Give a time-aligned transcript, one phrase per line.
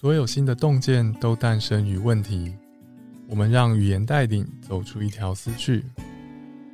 [0.00, 2.54] 所有新的洞见都诞生于问题。
[3.26, 5.84] 我们让语言带领走出一条思绪。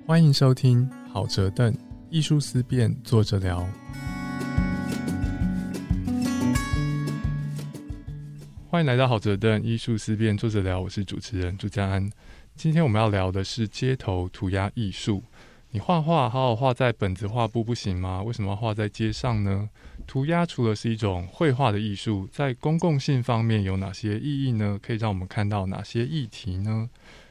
[0.06, 1.74] 欢迎收听好哲邓
[2.10, 3.66] 艺术思辨，坐着聊。
[8.68, 10.78] 欢迎来到好哲邓艺术思辨，坐着聊。
[10.78, 12.06] 我是主持人朱家安。
[12.54, 15.22] 今天我们要聊的是街头涂鸦艺术。
[15.74, 18.22] 你画画好好画在本子画布不行吗？
[18.22, 19.68] 为什么要画在街上呢？
[20.06, 24.78] 涂鸦除了是一种绘画的艺术，在公共性方面有哪些意义呢？
[24.80, 26.88] 可以让我们看到哪些议题呢？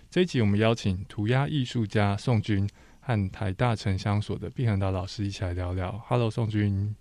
[0.09, 2.69] 这一集我们邀请涂鸦艺术家宋军
[2.99, 5.97] 和台大城乡所的毕恒达老师一起来聊聊。
[6.09, 6.93] Hello，宋军。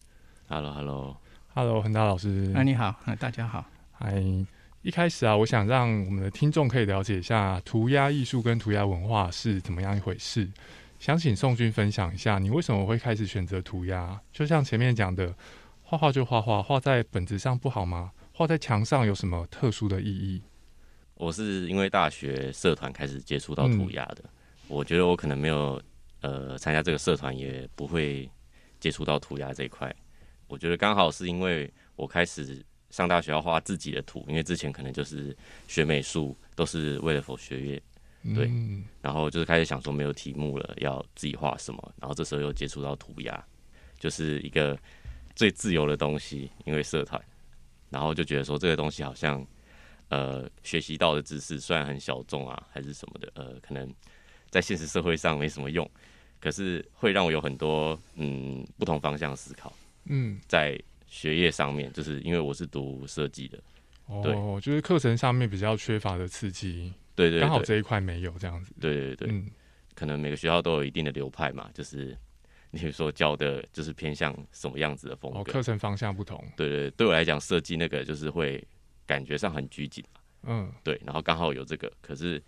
[0.46, 2.52] Hello，Hello，Hello，恒达老师。
[2.54, 3.64] 啊，你好，大家好。
[3.90, 4.22] 嗨，
[4.82, 10.48] 一开始啊，我想让我们的听众可以了解一下涂鸦艺术跟涂鸦文化是怎么样一回事。
[11.02, 14.22] 想请宋军分享一下，你为什么会开始选择涂鸦？
[14.32, 15.34] 就像前面讲的，
[15.82, 18.12] 画画就画画，画在本子上不好吗？
[18.32, 20.40] 画在墙上有什么特殊的意义？
[21.14, 24.22] 我是因为大学社团开始接触到涂鸦的，
[24.68, 25.82] 我觉得我可能没有
[26.20, 28.30] 呃参加这个社团，也不会
[28.78, 29.92] 接触到涂鸦这一块。
[30.46, 37.82] 我觉得刚好是因为我开始上大学要画自己的图，因为之前可能就是学美术都是为了否学业。
[38.34, 38.50] 对，
[39.00, 41.94] 然后就是开始想说没有题目了，要自己画什么。
[42.00, 43.44] 然后这时候又接触到涂鸦，
[43.98, 44.78] 就是一个
[45.34, 47.20] 最自由的东西，因为社团。
[47.90, 49.44] 然后就觉得说这个东西好像，
[50.08, 53.92] 呃，学习到的知识虽然很小众啊，还是什么的，呃，可能
[54.50, 55.88] 在现实社会上没什么用，
[56.40, 59.70] 可是会让我有很多嗯不同方向思考。
[60.04, 63.60] 嗯，在学业上面，就是因为我是读设计的，
[64.06, 66.94] 哦，就是课程上面比较缺乏的刺激。
[67.30, 68.72] 对对，刚好这一块没有这样子。
[68.80, 69.50] 对对对，嗯，
[69.94, 72.16] 可能每个学校都有一定的流派嘛，就是
[72.70, 76.42] 你比如说教的，就是偏向什么样子的风格，课程方向不同。
[76.56, 78.66] 对对，对我来讲，设计那个就是会
[79.06, 80.20] 感觉上很拘谨嘛。
[80.44, 82.42] 嗯，对，然后刚好有这个，可是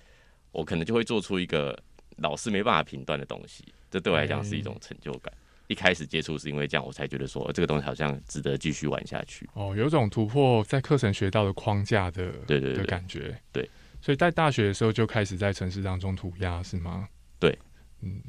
[0.51, 1.79] 我可能就会做出一个
[2.17, 5.33] 老师没办法评断的东西，这对我来讲是一种成就感。
[5.67, 9.49] 一开始接触是因为这样，我才觉得说这个东西好像值得继续玩下去。
[9.55, 13.69] 哦，有种突破在课程学到的框架的，对对的感觉，对。
[14.05, 17.09] 所以在大学的时候就开始在城市当中涂鸦，是吗？
[17.39, 17.59] 对，
[18.03, 18.21] 嗯，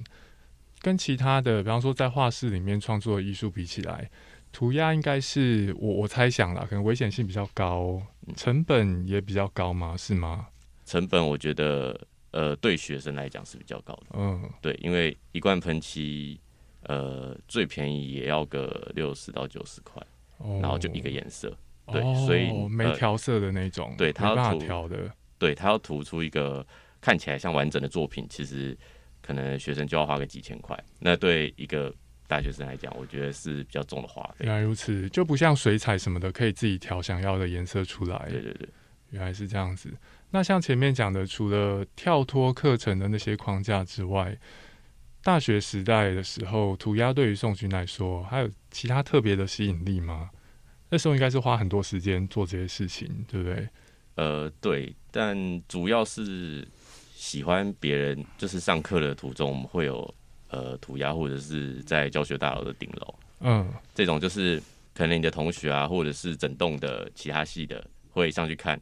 [0.80, 4.10] 跟其他的，比方说在画室里面创作的艺术比起来，
[4.54, 8.02] 涂鸦应该是我我猜想啦，可能危险性比较高，
[8.38, 9.98] 成本也比较高吗？
[9.98, 10.48] 是吗？
[10.86, 12.00] 成本我觉得，
[12.32, 14.06] 呃，对学生来讲是比较高的。
[14.14, 16.40] 嗯，对，因为一罐喷漆，
[16.84, 20.02] 呃，最便宜也要个六十到九十块，
[20.62, 21.54] 然后就一个颜色，
[21.88, 25.12] 对，所以没调色的那种，对，它要调的。
[25.38, 26.66] 对他要涂出一个
[27.02, 28.78] 看起来像完整的作品，其实
[29.22, 30.78] 可能学生就要花个几千块。
[31.00, 31.94] 那对一个
[32.28, 34.46] 大学生来讲，我觉得是比较重的花费。
[34.46, 38.28] 原来如此，就不像水彩什么的，可以自己调想要的颜色出来。
[38.30, 38.68] 对对对，
[39.12, 39.94] 原来是这样子。
[40.32, 44.38] 那像前面讲的，除了跳脱课程的那些框架之外，
[45.22, 50.30] 大学时代的时候，涂鸦对于宋军来说，还有其他特别的吸引力吗？
[50.90, 53.68] 那时候应该是花很多时间做这些事情，对不对？
[54.16, 55.38] 呃，对，但
[55.68, 56.66] 主要是
[57.14, 60.14] 喜欢别人，就是上课的途中，我们会有
[60.50, 64.62] 呃涂鸦，或者是在教学大楼的顶楼，嗯，这种就是
[64.94, 68.80] 可能你的同学啊，或者是整栋的其他系的会上去看。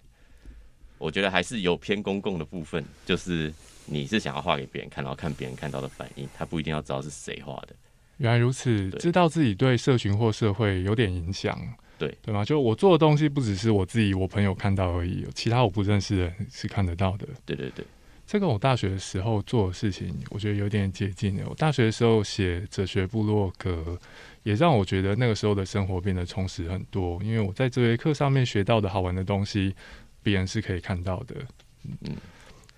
[1.00, 3.52] 我觉得还是有偏公共的部分，就是
[3.86, 7.76] 你是想要画给别人看，然后看别人看到的反应，他不一定要知道是谁画的。
[8.18, 11.60] 原来如此，知道自己对社群或社会有点影响。
[12.08, 12.44] 对对吗？
[12.44, 17.28] 就我做的东西不只是我自己、我朋友看到而已，其他我不认识的人是看得到的。
[17.46, 17.86] 对对对，
[18.26, 21.40] 这个我大学的时候做的事情，我觉得有点接近。
[21.48, 23.98] 我大学的时候写哲学部落格，
[24.44, 27.22] 也让我觉得那个时候的生活变得充实很多。
[27.24, 29.76] 因为我在这节课上面学到的好玩的东西，
[30.22, 31.36] 别人是可以看到的。
[31.84, 32.16] 嗯，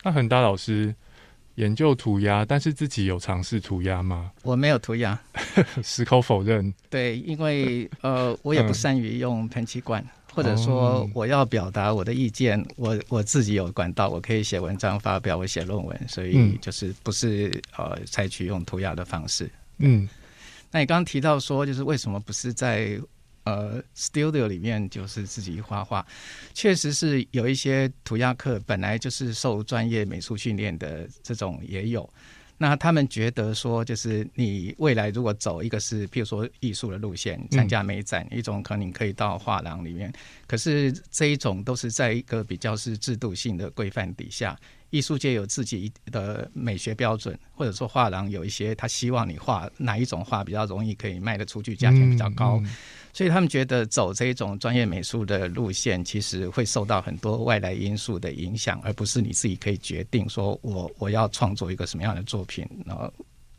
[0.04, 0.94] 那恒大老师。
[1.56, 4.32] 研究涂鸦，但是自己有尝试涂鸦吗？
[4.44, 5.20] 我没有涂鸦，
[5.84, 6.74] 矢口否认。
[6.90, 19.50] 对，因为呃，我也不善于用喷漆罐，或者说我要表达我的意见，我我自己有管道，我可以写文章发表，我写论文，所以就是不是呃采取用涂鸦的方式。
[19.78, 20.08] 嗯，
[20.72, 23.00] 那你刚刚提到说，就是为什么不是在？
[23.46, 26.06] 呃，studio 里面就是自己画画，
[26.54, 32.08] 确实是有一些涂鸦课，本来就是受专业美术训练的这种也有。
[32.58, 40.12] 那他们觉得说，就是你未来如果走一个是，譬如说艺术的路线，参加美展，一种可能你可以到画廊里面。
[40.48, 44.58] 可是这一种都是在一个比较是制度性的规范底下。
[44.90, 52.64] 艺术界有自己的美学标准，或者说画廊有一些他希望你画哪一种画比较容易可以卖得出去，价钱比较高，
[53.16, 63.12] 所以他们觉得走这种专业美术的路线，其实会受到很多外来因素的影响，而不是你自己可以决定说我我要创作一个什么样的作品，然后。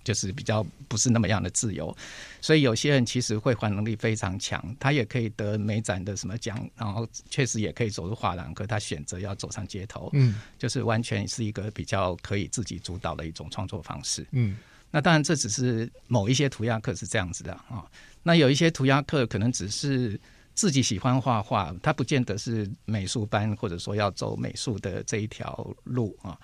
[0.04, 1.92] 就是比较不是那么样的自由，
[2.40, 14.56] 所以有些人其实绘画能力非常强，他也可以得美展的什么奖，然后确实也可以走入画廊，可他选择要走上街头，嗯，就是完全是一个比较可以自己主导的一种创作方式，嗯，
[14.92, 17.84] 那当然这只是某一些涂鸦课是这样子的啊，
[18.26, 20.18] 那有一些涂鸦课可能只是
[20.52, 26.36] 自己喜欢画画，他不见得是美术班或者说要走美术的这一条路啊，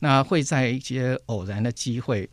[0.00, 2.28] 那会在一些偶然的机会。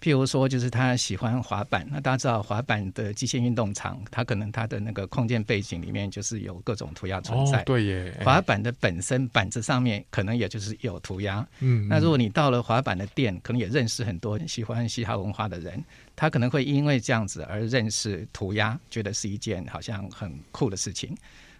[0.00, 1.86] 譬如说，就是他喜欢滑板。
[1.90, 7.62] 那大家知道，滑板的机械运动场，它可能它的那个空间背景里面就是有各种涂鸦存在。
[7.64, 8.20] 对耶。
[8.24, 11.46] 滑板的本身板子上面可能也就是有涂鸦。
[11.60, 11.88] 嗯。
[11.88, 15.82] 那如果你到了滑板的店，可能也认识很多喜欢嘻哈文化的人，
[16.14, 21.16] 他可能会因为这样子而认识涂鸦，觉得是一件好像很酷的事情。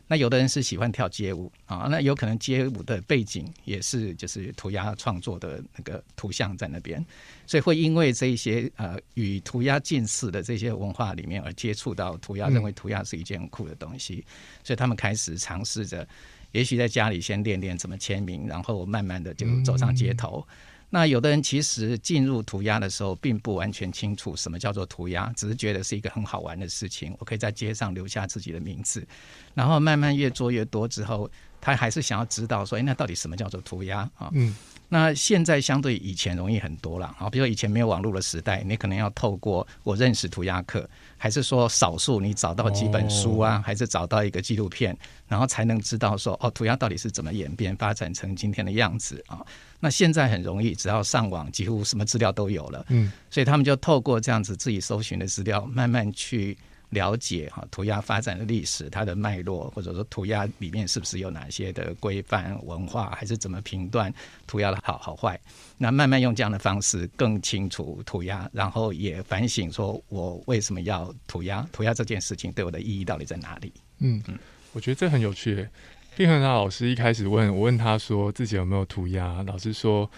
[0.08, 7.05] 那有的人是喜欢跳街舞啊，那有可能街舞的背景也是就是涂鸦创作的那个图像在那边，
[7.47, 14.25] 所以会因为这一些呃与涂鸦近似的这些文化里面而接触到涂鸦，认为涂鸦是一件很酷的东西，
[14.62, 16.06] 所以他们开始尝试着，
[16.52, 20.47] 也许在家里先练练怎么签名，然后慢慢的就走上街头。
[20.91, 27.15] 那有的人其实进入涂鸦的时候，并不完全清楚什么叫做涂鸦，只是觉得是一个很好玩的事情。
[27.19, 29.06] 我可以在街上留下自己的名字，
[29.53, 31.29] 然后慢慢越做越多之后，
[31.66, 34.30] 他还是想要知道说，哎，那到底什么叫做涂鸦啊？
[34.32, 34.54] 嗯。
[34.88, 44.96] 那现在相对以前容易很多了啊，比如以前没有网络的时代，你可能要透过我认识涂鸦课，还是说少数你找到几本书啊，还是找到一个纪录片，
[45.26, 49.44] 然后才能知道说哦，涂鸦到底是怎么演变发展成今天的样子啊？
[49.80, 56.56] 那现在很容易，只要上网，几乎什么资料都有了，嗯，所以他们就透过这样子自己搜寻的资料，慢慢去。
[56.91, 64.12] 了解哈涂鸦发展的历史，它的脉络，或者说涂鸦里面是不是有哪些的规范文化，还是怎么评断
[64.47, 65.38] 涂鸦的好好坏？
[65.77, 71.67] 那慢慢用这样的方式更清楚涂鸦，然后也反省说我为什么要涂鸦？
[71.73, 73.73] 涂鸦这件事情对我的意义到底在哪里？
[73.99, 74.38] 嗯嗯，
[74.73, 75.69] 我觉得这很有趣。
[76.15, 80.11] 丁恒达老师一开始问我问他说自己有没有涂鸦，老师说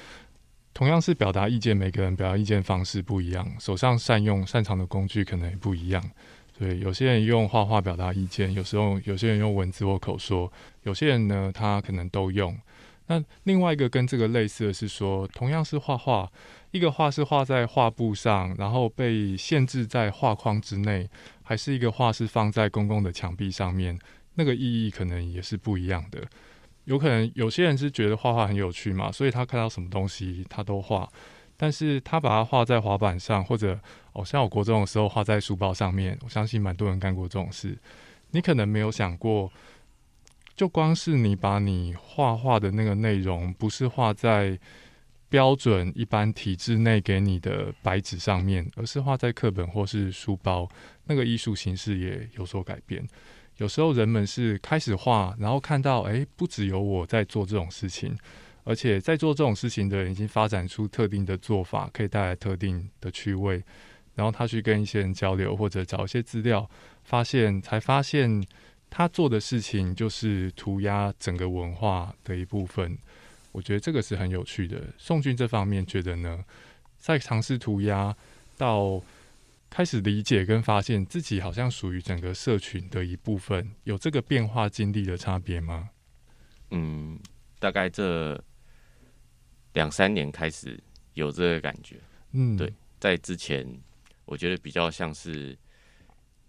[0.72, 6.10] 同样是表达意见，每个人表达意见方式不一样，手上善用擅长的工具可能也不一样。
[6.58, 10.52] 对，有些人用画画表达意见，有时候有些人用文字或口说，
[10.82, 12.58] 有些人呢，他可能都用。
[13.06, 16.28] 那另外一个跟这个类似的是说，同样是画画，
[16.72, 21.08] 一个画是画在画布上，然后被限制在画框之内，
[21.44, 23.96] 还是一个画是放在公共的墙壁上面，
[24.34, 26.20] 那个意义可能也是不一样的。
[26.86, 31.08] 有可能有些人是觉得画画很有趣嘛，所以他看到什么东西他都画。
[31.60, 33.76] 但是他把它画在滑板上，或者
[34.18, 37.78] 哦，像我国中的时候画在书包上面，我相信蛮多人干过这种事。
[38.32, 39.50] 你可能没有想过，
[40.56, 44.58] 就光是你把你画画的那个内容，不是画在
[45.28, 50.68] 标准一般体制内给你的白纸上面，而是画在课本或是书包，
[51.04, 53.06] 那个艺术形式也有所改变。
[53.58, 58.16] 有时候人们是开始画，然后看到，哎，不只有我在做这种事情。
[58.64, 63.62] 而且在做这种事情的人已经发展出特定的做法，可以带来特定的趣味。
[64.18, 66.68] 然后他去跟一些人交流，或者找一些资料，
[67.04, 68.44] 发现才发现
[68.90, 72.98] 他做的事情就是涂鸦整个文化的一部分。
[73.52, 74.82] 我觉得这个是很有趣的。
[74.98, 76.44] 宋俊这方面觉得呢，
[76.98, 78.16] 在尝试涂鸦
[78.56, 79.00] 到
[79.70, 85.90] 开始理解跟发现自己好像属于整个社群的一部分，有这个变化经历的差别吗？
[86.72, 87.16] 嗯，
[87.60, 88.42] 大概这。
[89.74, 90.82] 两三年开始
[91.12, 92.00] 有这个感觉，
[92.32, 93.64] 嗯，对，在之前
[94.28, 95.56] 我觉得比较像是，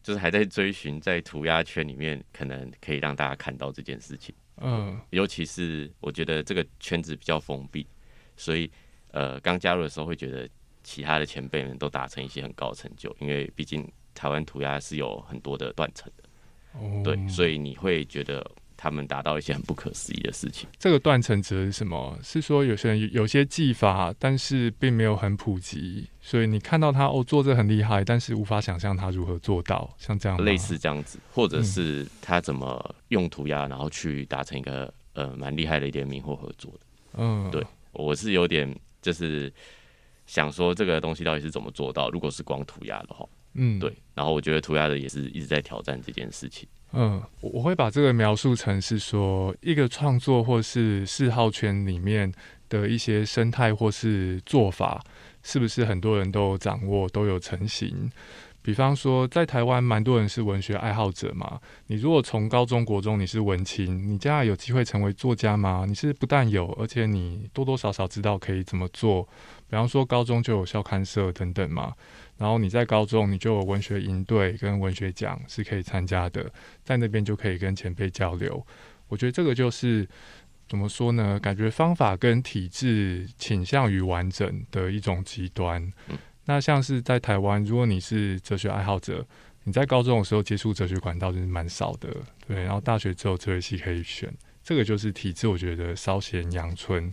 [0.04, 7.88] 就是还在追寻在涂鸦圈里面可能可以让大家看到这件事情，嗯，尤其是我觉得这个圈子比较封闭，
[8.36, 8.70] 所以
[9.12, 10.48] 呃，刚加入的时候会觉得
[10.84, 16.24] 其他的前辈们都达成一些很高的成就，因为毕竟台湾涂鸦是有很多的断层的，
[16.74, 18.46] 哦，对，所以你会觉得。
[18.82, 20.70] 他们达到一些很不可思议的事情。
[20.80, 22.18] 这个断层指的是什么？
[22.24, 36.80] 是说有些人有些技法，但是并没有很普及，所以你看到他哦做这很厉害，但是无法想象他如何做到，像这样类似这样子，或者是他怎么用涂鸦，然后去达成一个呃蛮厉害的联名或合作的。
[37.18, 39.52] 嗯，对，我是有点就是
[40.26, 42.10] 想说这个东西到底是怎么做到？
[42.12, 43.94] 如果是光涂鸦的话，嗯，对。
[44.16, 46.66] 然后我觉得涂鸦的也是一直在挑战这件事情。
[46.93, 52.31] 嗯，我会把这个描述成是说，一个创作或是嗜好圈里面，
[52.67, 55.03] 的一些生态或是做法，
[55.43, 58.12] 是不是很多人都掌握都有成型？
[58.62, 61.60] 比方说，在台湾蛮多人是文学爱好者嘛。
[61.88, 65.86] 你如果从高中国中你是文青，你将来有机会成为作家吗？
[65.88, 69.27] 你是不但有，而且你多多少少知道可以怎么做。
[69.70, 71.94] 比方说，高中就有校刊社等等嘛。
[72.38, 76.52] 然后你在高中你就有文学营队跟文学奖是可以参加的，
[76.84, 78.66] 在那边就可以跟前辈交流。
[79.08, 80.08] 我觉得这个就是
[80.68, 81.40] 怎么说呢？
[81.40, 85.92] 感觉方法跟体制倾向于完整的一种极端。
[86.46, 89.24] 那像是在台湾，如果你是哲学爱好者，
[89.66, 92.10] 你在高中的时候接触哲学管道就是蛮少的，
[92.48, 92.64] 对。
[92.64, 94.34] 然后大学之后哲学系可以选，
[94.64, 97.12] 这个就是体制，我觉得稍显阳春。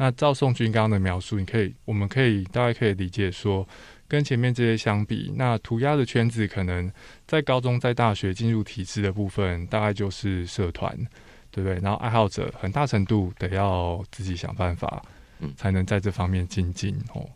[0.00, 3.68] 那赵宋军刚刚的描述，你可以，我们可以大概可以理解说，
[4.08, 6.90] 跟前面这些相比，那涂鸦的圈子可能
[7.26, 10.96] 在高中、在大学进入体制的部分，大概就是社团，
[11.50, 11.78] 对不对？
[11.80, 15.04] 然后爱好者很大程度得要自己想办法，
[15.40, 17.28] 嗯，才能在这方面精进哦。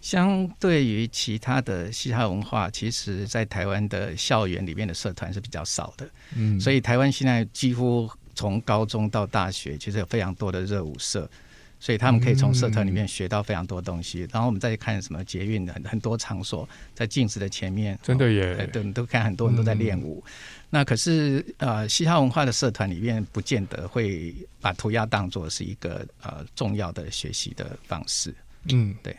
[0.00, 6.10] 相对于其他的嘻哈文化，其实，在台湾的校园里面的社团是比较少的。
[6.34, 11.30] 嗯，所以台湾现在几乎从高中到大学，其实有非常多的热舞社，
[11.80, 14.28] 所以他们可以从社团里面学到非常多东西。
[14.32, 20.22] 然后我们再去看什么捷运的很多场所，在镜子的前面，真的耶，对，都看很多人都在练舞。
[20.70, 28.34] 那可是呃，嘻哈文化的社团里面，不见得会把涂鸦当做是一个呃重要的学习的方式。
[28.70, 29.16] 嗯，对。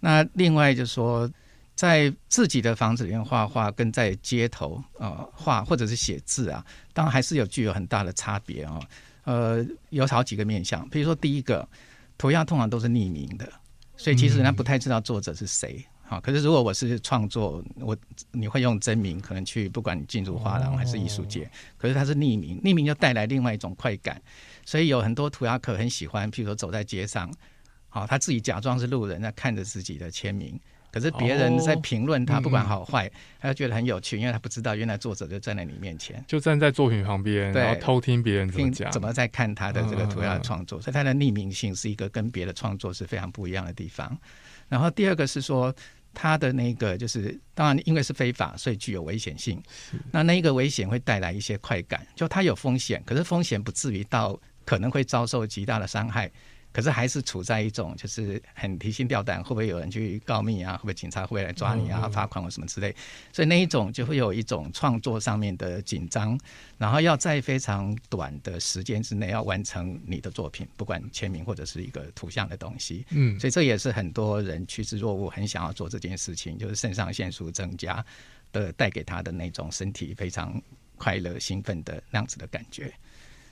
[0.00, 1.30] 那另外就是说，
[1.76, 8.80] 在自己的房子里面画画，跟在街头呃画或者是写字啊，当然还是有具有很大的差别啊。
[9.24, 11.68] 呃，有好几个面向，比如说第一个，
[12.18, 13.50] 涂鸦通常都是匿名的，
[13.96, 15.84] 所以其实人家不太知道作者是谁。
[16.02, 17.96] 好，可是如果我是创作，我
[18.32, 24.20] 你会用真名，可能去不管你进入画廊还是艺术界，可是它是匿名，匿名就带来另外一种快感，
[24.66, 27.32] 所以有很多涂鸦客很喜欢，譬如说走在街上。
[27.88, 30.58] 好，他自己假装是路人，那看着自己的签名，
[30.92, 44.16] 可是别人在评论他，不管好坏，他就觉得很有趣，因为他不知道原来作者就站在你面前，就站在作品旁边，然后偷听别人怎么讲，怎么在看他的这个涂鸦创作，所以他的匿名性是一个跟别的创作是非常不一样的地方。
[44.68, 45.74] 然后第二个是说，
[46.12, 49.58] 他的那个就是当然因为是非法，所以具有危险性。
[50.10, 56.30] 那那一个危险会带来一些快感，就他有风险，可是风险不至于到可能会遭受极大的伤害。
[56.72, 60.72] 可是还是处在一种就是很提心吊胆，会不会有人去告密啊？
[60.76, 62.08] 会不会警察会来抓你啊？
[62.08, 62.94] 罚款或什么之类？
[63.32, 66.38] 所以那一种就会有一种创作上面的紧张，
[66.78, 73.04] 然后要在非常短的时间之内要完成你的作品，不管签名或者是一个图像的东西。
[73.10, 78.04] 嗯，所以这也是很多人趋之若鹜，很想要做这件事情，就是肾上腺素增加
[78.50, 80.60] 的带给他的那种身体非常
[80.96, 82.92] 快乐、兴奋的那样子的感觉。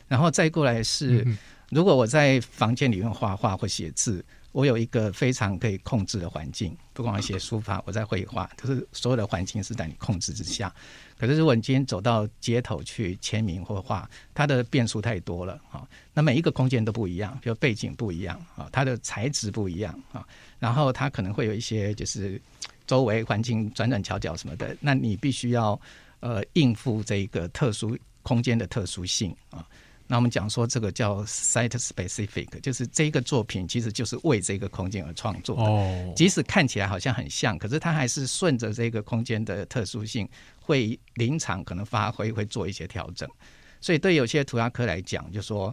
[0.09, 1.27] 然后再过来是。
[1.71, 10.75] 如果我在房间里面画画或写字，我有一个非常可以控制的环境，不光写书法，我在绘画，就是所有的环境是在你控制之下。
[11.17, 15.87] 可是如果你今天走到街头去签名或画，它的变数太多了啊。
[16.12, 20.27] 那每一个空间都不一样，比如背景不一样啊，它的材质不一样啊，
[20.59, 22.41] 然后它可能会有一些就是
[22.85, 25.81] 周围环境转转角角什么的，那你必须要
[26.19, 29.65] 呃应付这一个特殊空间的特殊性啊。
[30.11, 36.14] 那我们讲说这个叫 site specific，就是这个作品其实就是为这个空间而创作的。
[36.14, 40.29] 即使看起来好像很像，可是它还是顺着这个空间的特殊性，
[40.61, 43.31] 会临场可能发挥，会做一些调整。
[43.81, 45.73] 所以对有些涂鸦科来讲，就说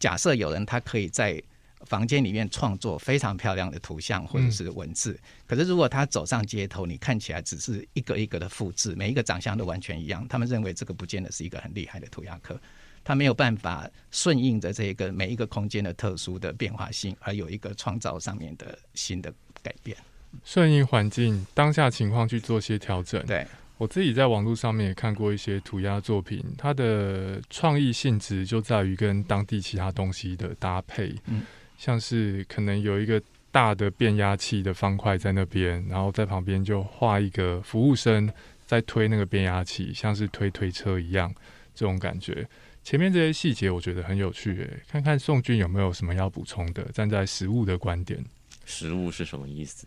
[0.00, 1.40] 假设有人他可以在
[1.86, 5.16] 房间里面创作非常漂亮的图像或者是文字，
[5.46, 12.60] 可是如果他走上街头，你看起来只是一个一个的复制，每一个长相都完全一样，他们认为这个不见得是一个很厉害的涂鸦科。
[13.04, 19.32] 它没有办法顺应着这个每一个空间的特殊的变化性，而有一个创造上面的新的
[19.62, 19.96] 改变。
[20.44, 23.24] 顺应环境当下情况去做些调整。
[23.26, 31.14] 对我自己在网络上面也看过一些涂鸦作品，它的创意性质就在于跟当地其他东西的搭配。
[31.26, 31.42] 嗯，
[31.76, 38.30] 像是可能有一个大的变压器的方块在那边，然后在旁边就画一个服务生
[38.64, 41.34] 在推那个变压器，像是推推车一样，
[41.74, 42.48] 这种感觉。
[42.84, 46.82] 前面这些细节我觉得很有趣，诶，看看宋俊有没有什么要补充的？
[46.92, 48.24] 站在实物的观点，
[48.64, 49.86] 实物是什么意思？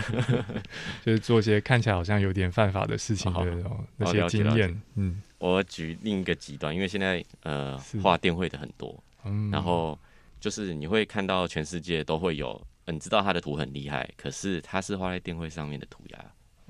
[1.04, 3.64] 就是做些看起来好像有点犯法的事情的
[3.96, 4.82] 那些经验。
[4.94, 9.02] 嗯，我举另一个极端，因为现在呃画电绘的很多，
[9.50, 9.98] 然后
[10.38, 16.24] 就是你会看到全世界都会有，你知道他的图很厉害，可是他是画在电绘上面的涂鸦。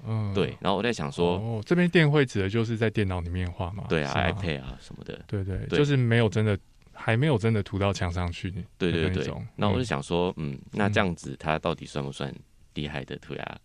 [0.05, 3.85] 嗯，对，然后我在想说，哦，这边电绘指的就是在电脑里面画嘛？
[3.89, 6.59] 对啊，iPad 啊什么的，对对，就是没有真的
[6.93, 8.51] 还没有真的涂到墙上去。
[8.79, 9.33] 对对对。
[9.55, 12.33] 那我就想说，嗯，那这样子他到底算不算
[12.75, 13.59] 厉害的涂鸦？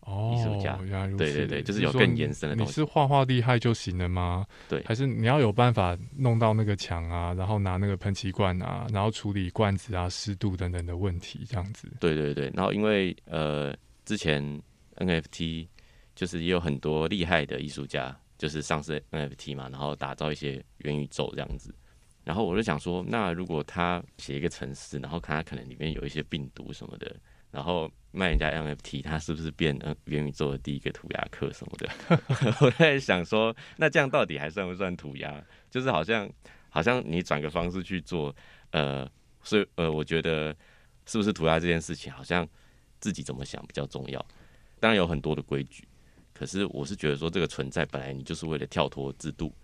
[0.00, 0.76] 哦，艺术家，
[1.18, 2.70] 对对对，就是有更延伸的东西。
[2.70, 4.46] 你是画画厉害就行了吗？
[4.66, 11.86] 对，还是你要有办法弄到那个墙啊，然后拿那个喷漆罐啊，然后处理罐子啊、湿度等等的问题，这样子。
[12.00, 14.42] 对对对，然后因为呃，之前
[15.00, 15.66] NFT
[16.14, 21.74] 就是也有很多厉害的艺术家，就是上市 NFT 嘛，然后打造一些元宇宙这样子。
[22.22, 27.16] 然后我就想说，那如果他写一个城市，然后看他可能里面有一些病毒什么的。
[27.50, 32.54] 然后卖人家 NFT，他是不是变元宇宙的第一个涂鸦客什么的？
[32.60, 35.44] 我在想说，那这样到底还算不算涂鸦？
[35.68, 36.30] 就是好像
[36.68, 38.32] 好像你转个方式去做，
[38.70, 39.10] 呃，
[39.42, 40.54] 所以呃，我觉得
[41.06, 42.48] 是不是涂鸦这件事情，好像
[43.00, 44.24] 自己怎么想比较重要。
[44.80, 45.84] 当然有很多的规矩，
[46.32, 49.54] 可是我是觉得说，这个存在本来你就是为了跳脱制度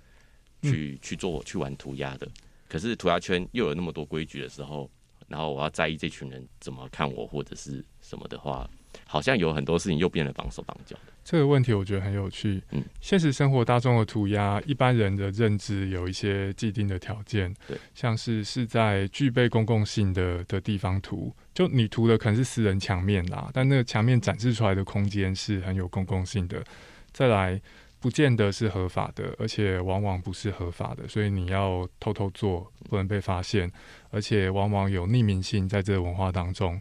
[0.62, 2.28] 去去做去玩涂鸦的。
[2.68, 4.88] 可是涂鸦圈又有那么多规矩的时候。
[5.28, 8.70] 然后我要在意这群人怎么看我或者是什么的话，
[9.08, 12.62] 好像有很多事情又变得绑手绑脚这个问题我觉得很有趣。
[12.70, 26.62] 嗯，现实生活大众的涂鸦，一般人的认知有一些既定的条件，对，像是是在具备公共性的的地方涂，就你涂的可能是私人墙面啦，但那个墙面展示出来的空间是很有公共性的。
[27.10, 27.60] 再来。
[27.98, 33.72] 不见得是合法的，而且往往不是合法的，所以你要偷偷做，不能被发现，
[34.10, 36.80] 而且往往有匿名性在这个文化当中。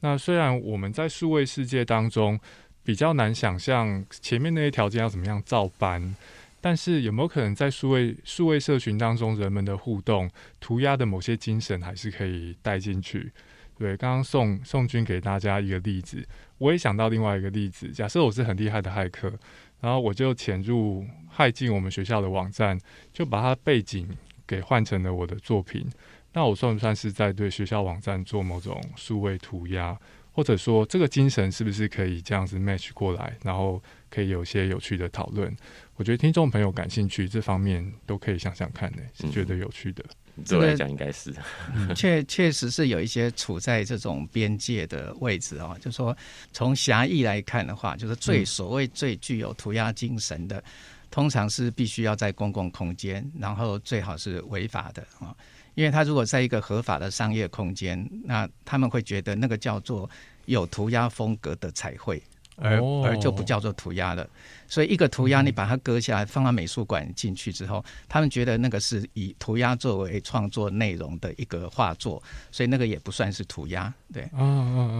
[0.00, 2.40] 那虽然我们在数位世界当中
[2.82, 6.16] 比较难想象前面那些条件要怎么样照搬，
[6.60, 10.28] 但是有没有可能在数位数位社群当中，人们的互动
[10.58, 13.30] 涂鸦的某些精神还是可以带进去？
[13.78, 16.26] 对，刚刚宋宋军给大家一个例子，
[16.58, 19.32] 我也想到另外一个例子，假设我是很厉害的骇客。
[19.80, 22.80] 然后我就潜入害进我们学校的网站，
[23.12, 24.08] 就把它背景
[24.46, 25.86] 给换成了我的作品。
[26.32, 29.94] 那我算不算是在对学校网站做某种数位涂鸦？
[30.32, 35.54] 或者说这个精神是不是可以这样子 match 过来，然后可以有些有趣的讨论？
[35.96, 40.02] 我觉得听众朋友感兴趣这方面都可以想想看呢，是觉得有趣的。
[40.46, 41.32] 对我来讲应该是，
[41.94, 45.76] 确确实是有一些处在这种边界的位置哦。
[45.80, 46.16] 就说
[46.52, 50.62] 从狭义来看的话，就是最所谓最具有涂鸦精神的，
[51.10, 55.34] 通常是必须要在公共空间，然后最好是违法的啊。
[55.74, 60.08] 因为他如果在一个合法的商业空间，那他们会觉得那个叫做
[60.46, 62.22] 有涂鸦风格的彩绘。
[62.56, 64.28] 而而就不叫做涂鸦了，
[64.68, 73.92] 所以一个涂鸦你把它割下来放到美术馆进去之后，他们觉得那个是以涂鸦作为创作内容的一个画作，所以那个也不算是涂鸦。
[74.12, 74.28] 对，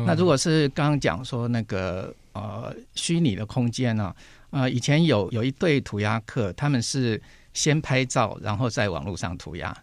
[0.05, 4.15] 那如果是刚刚讲说那个呃虚拟的空间呢，
[4.51, 7.21] 呃以前有有一对涂鸦客，他们是
[7.53, 9.77] 先拍照，然后在网络上涂鸦，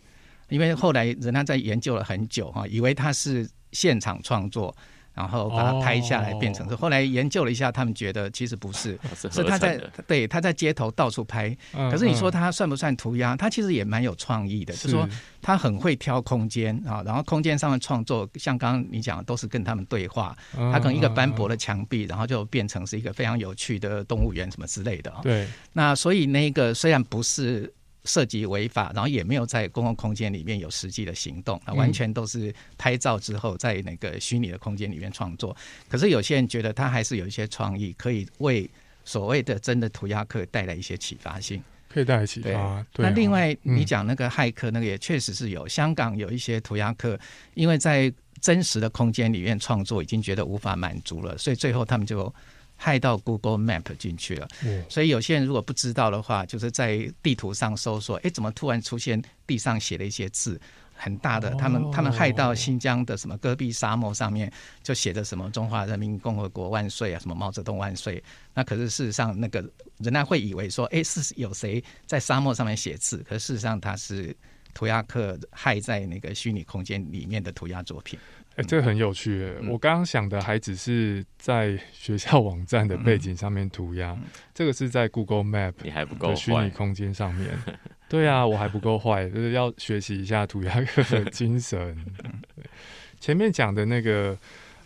[0.50, 4.76] 因为后来人家在研究了很久哈，以为他是现场创作。
[5.14, 6.76] 然后把它拍下来，变成是。
[6.76, 8.98] 后来研究了一下，他们觉得其实不是，
[9.32, 11.56] 是他在对他在街头到处拍。
[11.74, 13.36] 可是你说他算不算涂鸦？
[13.36, 15.08] 他其实也蛮有创意的，就是说
[15.42, 20.36] 他很会挑空间啊，然后空间上的创作，像刚刚你讲的，都是跟他们对话。
[20.54, 25.14] 他可能一个斑驳的墙壁，然后就变成是一个非常有趣的动物园什么之类的。
[25.24, 25.48] 对。
[25.74, 27.72] 那所以那个虽然不是。
[28.04, 35.56] 涉及违法，然后也没有在公共空间里面有实际的行动，啊，完全都是拍照之后在那个虚拟的空间里面创作。
[35.88, 38.70] 可是有些人觉得他还是有一些创意，可以为
[39.06, 42.86] 所谓的真的涂鸦客带来一些启发性，可以带来启发。
[42.98, 47.20] 那另外你讲那个骇客那个也确实是有，香港有一些涂鸦客，
[47.54, 52.34] 因为在真实的空间里面创作已经觉得无法满足了，所以最后他们就。
[52.84, 54.48] 害到 Google Map 进去了，
[54.90, 60.60] 所以有些人如果不知道的话，就是在地图上搜索，哎，怎么突然出现地上写了一些字
[60.96, 61.52] 很大的？
[61.52, 68.24] 他们他们害到新疆的什么戈壁沙漠上面就写着什么“中华人民共和国万岁”啊，什么“毛泽东万岁”。
[68.56, 69.64] 那可是事实上，那个
[70.00, 73.24] 人家会以为说，哎，是有谁在沙漠上面写字？
[73.30, 74.36] 可是事实上，他是
[74.74, 78.18] 涂鸦客害在那个虚拟空间里面的涂鸦作品。
[78.62, 79.52] 哎，这个很有趣。
[79.68, 84.16] 我刚刚想的还只是在学校网站的背景上面涂鸦，
[84.54, 87.50] 这个是在 Google Map 你还不够虚拟空间上面。
[88.08, 91.98] 对啊，我还不够坏，就是要学习一下涂鸦的精神。
[93.20, 94.38] 前面讲的那个。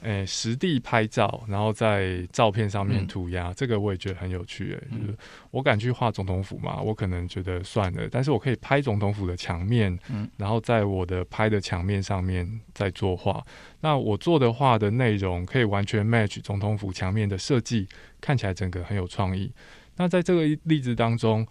[0.01, 4.73] 诶，实地拍照，然后在照片上面涂鸦，这个我也觉得很有趣。
[4.73, 5.17] 诶，就是
[5.51, 13.43] 我敢去画总统府嘛，我可能觉得算了，但是我可以拍总统府的墙面，嗯，然后在我的拍的墙面上面再作画。
[13.81, 17.88] 那我做的画的内容可以完全 match 总统府墙面的设计，
[18.21, 19.51] 看起来整个很有创意。
[19.97, 21.47] 那在这个例子当中。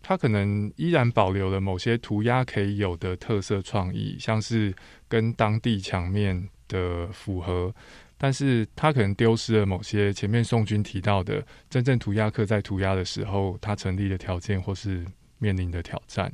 [0.00, 4.72] 它可能依然保留了某些涂鸦可以有的特色创意，像是
[5.08, 7.74] 跟当地墙面的符合，
[8.16, 15.04] 但是他可能丢失了某些前面宋军提到的真正涂鸦客在涂鸦的时候，他成立的条件或是
[15.38, 16.32] 面临的挑战。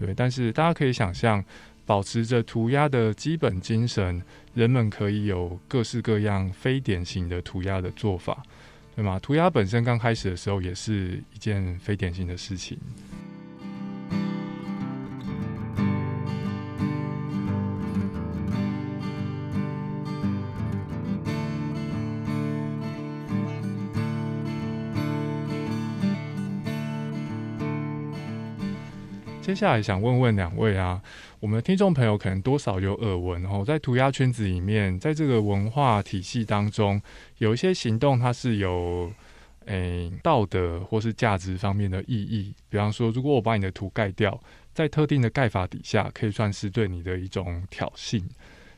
[0.00, 1.44] 对，但是大家可以想象，
[1.84, 4.22] 保持着涂鸦的基本精神，
[4.54, 8.42] 人们可以有各式各样非典型的涂鸦的做法。
[8.94, 9.16] 对吗？
[9.20, 12.76] 涂鸦本身刚开始的时候也是一件非典型的事情。
[29.48, 31.02] 接下来想问问两位啊。
[31.40, 37.00] 我们的听众朋友可能多少有耳闻哦，在涂鸦圈子里面，在这个文化体系当中，
[37.38, 39.10] 有一些行动它是有
[39.64, 42.54] 诶道德或是价值方面的意义。
[42.68, 44.38] 比方说，如果我把你的图盖掉，
[44.74, 48.22] 在特定的盖法底下，可以算是对你的一种挑衅，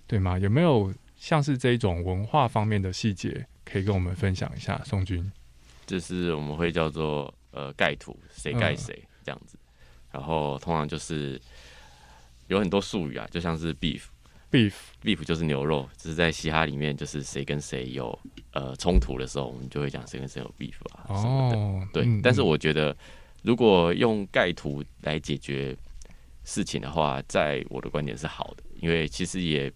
[0.07, 0.39] 对吗？
[0.39, 4.81] 有没有像是这一种文化方面的细节可以跟我们分享一下？
[4.85, 5.33] 宋军，
[5.85, 9.59] 就是我们会叫做呃盖图，谁盖谁这样子，
[10.12, 11.40] 然后通常就是。
[12.49, 18.18] 有很多术语啊，就像是 beef，beef，beef 就是牛肉，只是在嘻哈里面，就是谁跟谁有
[18.53, 22.03] 呃冲突的时候，我们就会讲谁跟谁有 beef 啊什么的。
[22.03, 22.96] 对，但是我觉得
[23.44, 25.77] 如果用盖图来解决
[26.42, 29.73] 事情的话，在我的观点是好的，因为其实也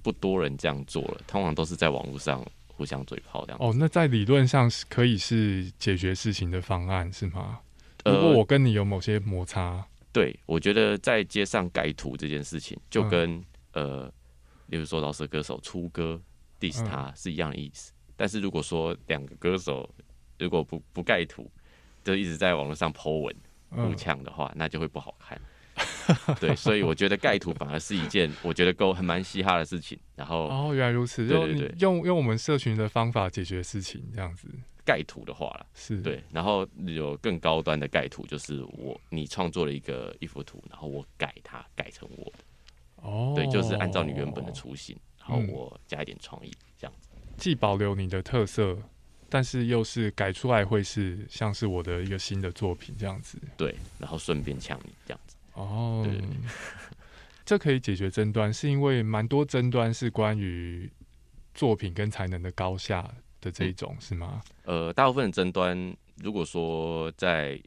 [0.00, 3.58] 不多人这样做了，通常都是在网络上互相嘴炮这样。
[3.60, 7.58] 哦，那在理论上是可以是解决事情的方案是吗？
[8.04, 9.84] 如果我跟你有某些摩擦。
[10.12, 13.40] 对，我觉得在街上改图这件事情，就跟
[13.74, 14.12] 呃，
[14.66, 16.20] 例如说老舌歌手出歌
[16.58, 17.92] diss 他是一样的意思。
[18.16, 19.88] 但是如果说两个歌手
[20.38, 21.48] 如果不不盖图，
[22.02, 23.36] 就一直在网络上 Po 文
[23.70, 25.40] 互呛的话，那就会不好看。
[26.40, 29.96] 对，所以我觉得盖图反而是一件 我觉得够很蛮嘻哈的事情。
[30.16, 34.48] 然后哦，原来如此，对对对，用用我们社群的方法解决事情，这样子。
[34.90, 36.02] 盖图的话了，是。
[36.02, 42.38] 对，然后有更高端的盖图，就是我你创作了一个一幅图，然后我改它改成我的，
[42.96, 48.76] 哦，对，就是按照你原本的雏形，然后我加一点创意，这样子，既保留你的特色，
[49.28, 56.20] 但是又是改出来会是像是我的一个新的作品这样子，对，然后顺便呛你这样子，哦，对，
[57.44, 60.90] 这可以解决争端，是因为蛮多争端是关于
[61.54, 63.08] 作品跟才能的高下。
[63.40, 64.42] 的这一种是吗？
[64.64, 67.60] 呃，大部分的争端，如果说在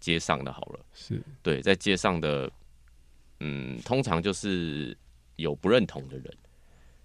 [0.00, 2.50] 街上的好了，是对，在街上的，
[3.40, 4.96] 嗯，通常就是
[5.36, 6.36] 有不认同的人，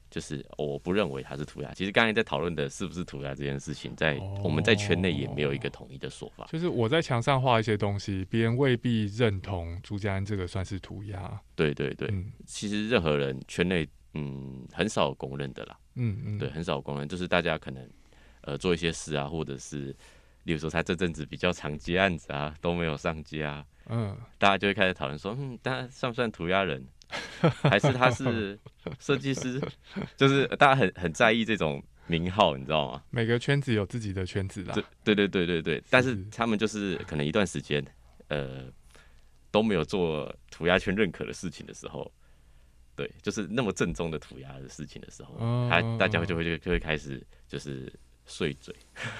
[0.09, 1.73] 就是我不认为他是涂鸦。
[1.73, 6.45] 其实刚才在讨论的是不是涂鸦这件事情，在我们在圈内也没有一个统一的说法。
[6.51, 11.39] 就是我在墙上画一些东西，别人未必认同朱家安这个算是涂鸦。
[11.55, 12.11] 对对对，
[12.45, 15.79] 其实任何人圈内，嗯，很少公认的啦。
[15.95, 17.89] 嗯嗯，对，很少公认，就是大家可能。
[18.41, 19.95] 呃，做一些事啊，或者是，
[20.43, 26.83] 例如说他这阵子比较常接案子啊，都没有上街啊，嗯，大家就会开始讨论说，嗯，他算不算涂鸦人，
[27.61, 28.57] 还是他是
[28.99, 29.61] 设计师？
[30.15, 33.03] 就是大家很很在意这种名号，你知道吗？
[33.09, 34.73] 每个圈子有自己的圈子啦，
[35.03, 37.85] 对对对对对，但是他们就是可能一段时间，
[38.29, 38.71] 呃，
[39.51, 42.09] 都没有做涂鸦圈认可的事情的时候，
[42.95, 45.35] 对，就是那么正宗的涂鸦的事情的时候，
[45.69, 47.91] 他大家就会就就会开始就是。
[48.29, 48.73] 碎嘴，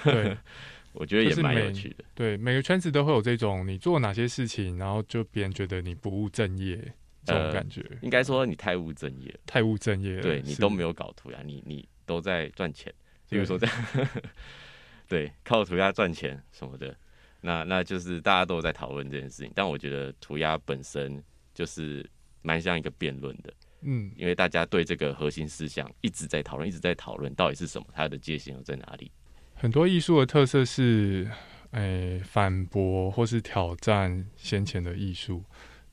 [0.04, 0.36] 对，
[0.94, 2.04] 我觉得也蛮有趣的。
[2.14, 6.76] 对，每个圈子都会有这种你做哪些事情，然后就别人觉得你不务正业
[7.24, 7.84] 这种感觉。
[8.00, 10.22] 应该说你太务正业，太务正业了。
[10.22, 12.92] 对你都没有搞涂鸦，你你都在赚钱。
[13.28, 13.76] 比如说这样，
[15.06, 16.96] 对，靠涂鸦赚钱什么的，
[17.40, 19.52] 那那就是大家都在讨论这件事情。
[19.54, 22.08] 但我觉得涂鸦本身就是
[22.42, 23.52] 蛮像一个辩论的。
[23.82, 29.10] 嗯，因为大家对这个核心思想一直在讨论，一直在讨论到底是什么，它的界限又在哪里？
[29.54, 31.28] 很多艺术的特色是，
[31.72, 35.44] 诶，反驳或是挑战先前的艺术。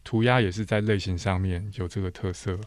[0.04, 2.58] 涂鸦也是在类型上面有这个特色，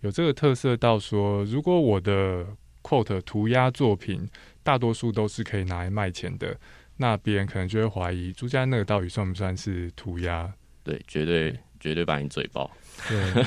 [0.00, 2.46] 有这个特色到说，如果我的
[2.82, 4.26] quote 涂鸦作品
[4.62, 6.58] 大多数都是可以拿来卖钱的，
[6.96, 10.50] 那别人可能就会怀疑朱家那个到底算不算是涂鸦？
[10.82, 12.70] 对，绝对绝对把你嘴爆。
[13.08, 13.44] 对，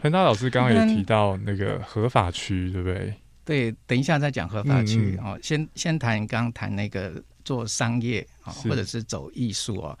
[0.00, 3.14] 恒大老师刚刚也提到那个合法区，对不对？
[3.44, 5.38] 对，等一下再讲合法区哦。
[5.42, 9.98] 先先谈刚刚谈那个做商业啊，或者是走艺术啊。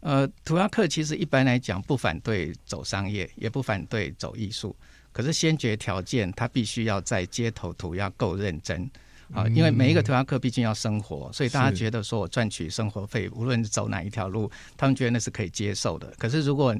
[0.00, 4.74] 呃，涂鸦客其实一般来讲不反对走商业，也不反对走艺术，
[5.12, 8.88] 可是先决条件他必须要在街头涂鸦够认真
[9.34, 16.10] 啊，因为每一个涂鸦客毕竟要生活，所以大家觉得说我赚取生活费，无论走哪一条路，他们觉得那是可以接受的。
[16.16, 16.74] 可是如果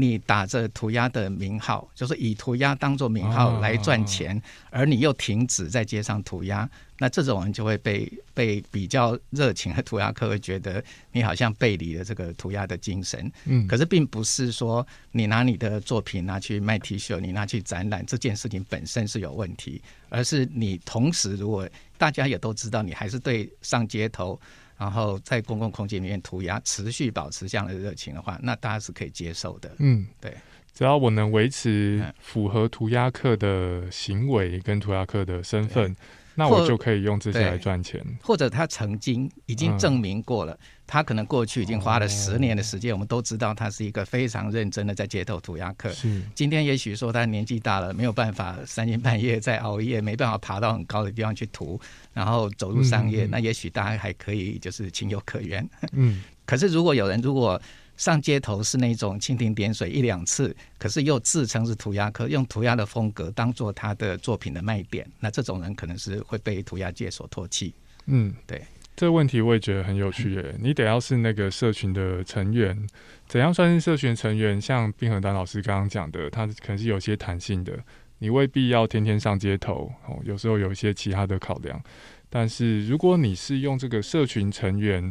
[0.00, 10.82] 你打着涂鸦的名号，就是以涂鸦当做名号来赚钱，而你又停止在街上涂鸦，那这种人就会被被比较热情的涂鸦客会觉得
[11.12, 13.30] 你好像背离了这个涂鸦的精神。
[13.44, 24.40] 嗯，可是并不是说你拿你的作品拿去卖 T 恤，你拿去展览这件事情本身是有问题，而是你同时如果大家也都知道你还是对上街头。
[24.80, 29.70] 然后在公共空间里面涂鸦，持续保持这样的热情的话，那大家是可以接受的。
[29.76, 30.34] 嗯，对，
[30.72, 35.94] 只要我能维持嗯符合涂鸦客的行为跟涂鸦客的身份，
[36.34, 37.50] 那我就可以用这些对。
[37.50, 38.02] 来赚钱。
[38.22, 40.58] 或者他曾经已经证明过了，
[40.90, 45.88] 他可能过去已经花了十年的时间，我们都知道他是一个非常认真的在街头涂鸦客。
[45.92, 51.80] 是，今天也许说他年纪大了，没有办法三更半夜再熬夜，没办法爬到很高的地方去涂，
[52.12, 55.64] 然后走入商业，嗯嗯那也许大家还可以就是情有可原。
[55.92, 57.62] 嗯，可是如果有人如果
[57.96, 67.72] 上街头是那种蜻蜓点水一两次，可是又自称是涂鸦客，用涂鸦的风格当做他的作品的卖点，那这种人可能是会被涂鸦界所唾弃。
[68.06, 68.64] 嗯，对，
[69.00, 70.54] 这个问题我也觉得很有趣 耶。
[70.60, 72.86] 你得要是那个社群的成员，
[73.26, 74.60] 怎样算是社群成员？
[74.60, 77.72] 像冰河丹老师刚刚讲的，他可能是有些弹性的，
[78.18, 81.82] 你未必要天天上街头哦，有时候有一些其他的考量。
[82.28, 85.10] 但是如果你是用这个社群成员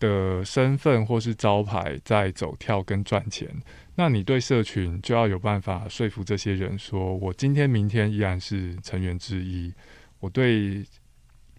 [0.00, 3.48] 的身份或是招牌在走跳跟赚钱，
[3.94, 9.72] 那你对社群就要有办法说服这些人说，我今天明天依然是成员之一，
[10.18, 10.84] 我对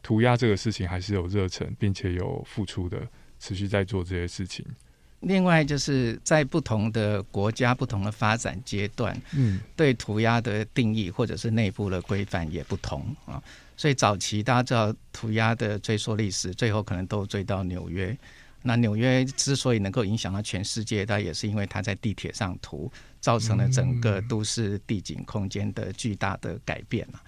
[0.01, 3.07] 涂鸦这个事情还是有热忱，并且有付出的，
[3.39, 4.65] 持续在做这些事情。
[5.21, 13.43] 另外就是在不同的国家、不同的发展阶段，嗯，对涂鸦的定义或者是内部的规范也不同啊。
[13.75, 18.17] 所以早期大家知道涂鸦的追溯历史，最后可能都追到纽约。
[18.61, 27.19] 那纽约之所以能够影响到全世界，它也是因为它在地铁上涂，造成了整个都市地景空间的巨大的改变嘛。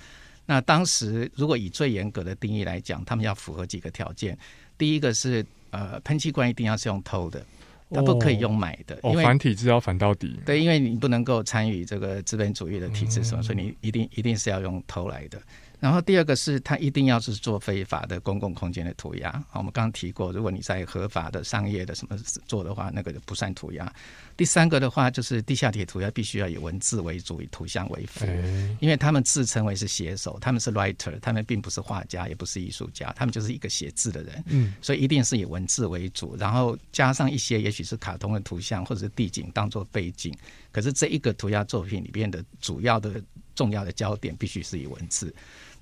[0.51, 4.37] 那当时如果以最严格的定义来讲，他们要符合几个条件。
[4.77, 7.41] 第一个是呃，喷气罐一定要是用偷的，
[7.89, 10.37] 它不可以用买的，哦，因为反体制要反到底。
[10.45, 15.41] 对，因为你不能够参与这个资本主义的体制什么，嗯所以你一定一定是要用偷来的。
[15.81, 19.31] 然后第二个是，它一定要是做非法的公共空间的涂鸦。
[19.49, 22.15] 好我们刚刚提过，如果你在合法的商业的什么
[22.45, 23.91] 做的话，那个就不算涂鸦。
[24.37, 28.25] 第三个的话，就是地下铁涂鸦必须要以文字为主，以图像为辅。
[28.27, 34.43] 哎，因为他们自称为是写手，他们是 writer，他们并不是画家，也不是艺术家，他们就是一个写字的人。
[34.49, 40.31] 嗯，所以一定是以文字为主，然后加上一些也许是卡通的图像或者是地景当做背景。
[40.71, 43.19] 可是这一个涂鸦作品里边的主要的
[43.55, 45.33] 重要的焦点必须是以文字。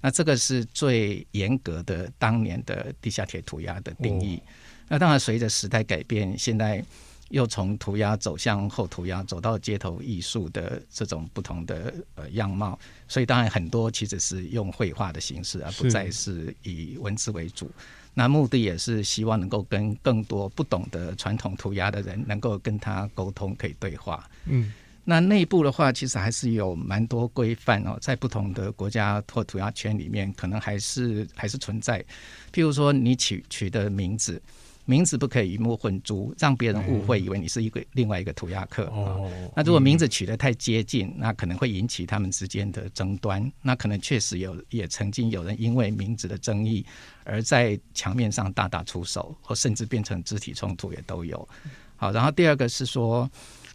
[0.02, 4.42] 那这个是最严格的当年的地下铁涂鸦的定义。
[4.88, 6.84] 那当然，随着时代改变，现在
[7.30, 12.80] 又从涂鸦走向后涂鸦，走到街头艺术的这种不同的呃样貌。
[13.08, 17.70] 所以当然很多其实是用绘画的形式，而不再是以文字为主。
[18.16, 24.28] 那目的也是希望能够跟更多不懂得传统涂鸦的人，能够跟他沟通，可以对话。
[24.46, 32.00] 嗯，那内部的话，其实还是有蛮多规范哦，在不同的国家或涂鸦圈里面，可能还是还是存在。
[32.54, 34.42] 譬如说，你取取的名字，
[34.86, 38.86] 名字不可以鱼目混珠，让别人误会以为你是一个另外一个涂鸦客。
[38.86, 43.52] 哦，那如果名字取得太接近，那可能会引起他们之间的争端。
[43.62, 46.86] 那可能确实有，也曾经有人因为名字的争议
[47.24, 51.48] 而在墙面上大打出手，或甚至变成肢体冲突，也都有。
[51.96, 53.30] 好，然后第二个是说，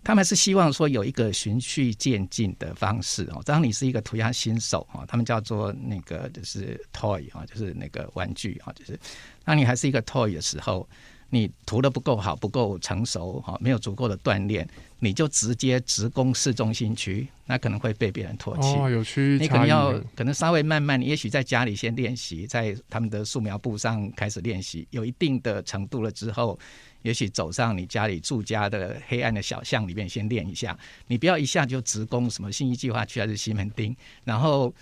[0.05, 3.43] 他们是希望说有一个循序渐进的方式哦。
[3.45, 8.99] 当你是一个涂鸦新手哦，他们叫做那个就是 toy 啊，就是那个玩具啊，就是
[9.45, 10.89] 当你还是一个 toy 的时候。
[11.31, 14.69] 你涂的不够好，不够成熟，哈，没有足够的锻炼，
[15.01, 18.79] 你就直接直攻市中心区，那可能会被别人唾弃。
[18.79, 26.59] 哦，有区你可能要可能稍微慢慢，你也许在家里先练习，在他们的素描簿上开始练习，有一定的程度了之后，
[27.03, 30.79] 也许走上你家里住家的黑暗的小巷里面先练一下。
[31.09, 34.73] 你不要一下就直攻什么信义计划区还是西门町，然后。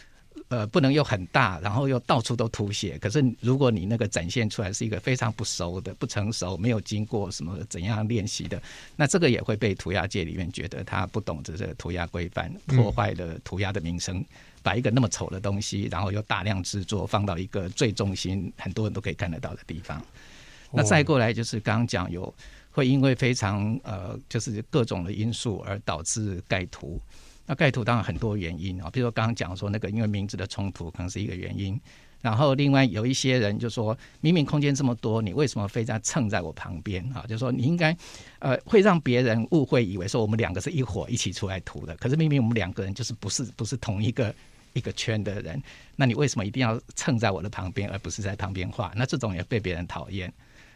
[0.53, 2.99] 呃，不能又很大，然后又到处都涂写。
[2.99, 8.63] 可是如果你那个展现出来是一个非常不熟的、不成熟、没有经过什么怎样练习的，
[8.95, 14.23] 那这个也会被涂鸦界里面觉得他不懂这个涂鸦规范，破坏了涂鸦的名声。
[14.65, 20.01] 把一个那么丑的东西，然后又大量制作，放到一个最中心，很多人都可以看得到的地方。
[20.71, 22.33] 那再过来就是刚刚讲有
[22.71, 27.01] 会因为非常呃，就是各种的因素而导致盖图。
[27.53, 31.79] 那盖图当然很多原因啊，比如说刚刚讲说那个因为名字的冲突可能是一个原因，
[32.23, 37.27] 然后另外有一些人就说，明明空间这么多，你为什么非在蹭在我旁边啊？
[37.29, 37.95] 就说你应该，
[38.39, 44.35] 呃，会让别人误会以为说我们两个是一伙一起出来涂的，可是明明我们两个人就是不是不是同一个
[44.73, 45.63] 一个圈的人，
[45.95, 48.91] 那你为什么一定要蹭在我的旁边，而不是在旁边画？
[48.97, 50.33] 那这种也被别人讨厌，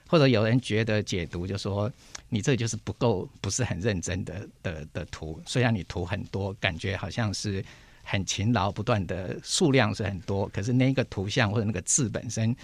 [0.07, 1.91] 或者有人觉得解读就说
[2.29, 7.65] 你这就是不够，不是很认真的的的图，虽然你涂很多，感觉好像是。
[8.09, 12.55] 很勤劳，不断的数量是很多，可是那个图像或者那个字本身，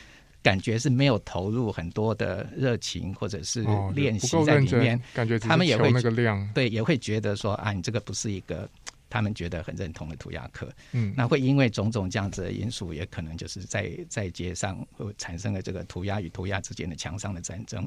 [0.40, 5.02] 感觉是没有投入很多的热情或者是练习在里面。
[5.12, 8.70] 感觉他们也会那个量，对，也会觉得说啊，你这个不是一个
[9.12, 10.72] 他们觉得很认同的涂鸦课。
[10.92, 17.86] 嗯，那会因为种种这样子的因素，也可能就是在在街上会产生了这个涂鸦与涂鸦之间的墙上的战争。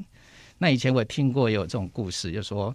[0.56, 2.72] 那以前我听过有这种故事，就说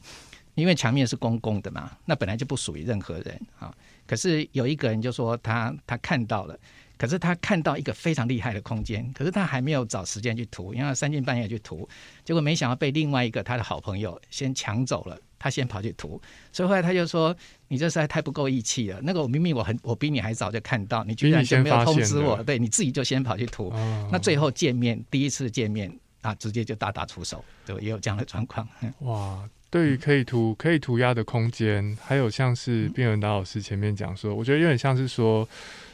[0.56, 3.74] 因为墙面是公共的嘛，那本来就不属于任何人啊。
[4.06, 6.60] 可是有一个人就说他他看到了，
[6.98, 11.88] 可是他看到一个非常厉害的空间，可是他还没有找时间去涂，因为三更半夜去涂，
[12.26, 17.36] 结果没想到被另外一个他的好朋友先抢走了，他先跑去涂，所以后来他就说
[17.68, 19.00] ：“你这实在太不够义气了。
[19.02, 23.74] 那个我明明我很我比你还早就看到，你居然就没有通知我，对你自己就先跑去涂。
[24.12, 28.68] 那最后见面第一次见面啊，直接就大打出手，对，也有这样的状况。
[29.02, 35.48] 哇。”对于可以涂可以涂鸦的空间，还有像是卞文达老师前面讲说，我觉得有点像是说，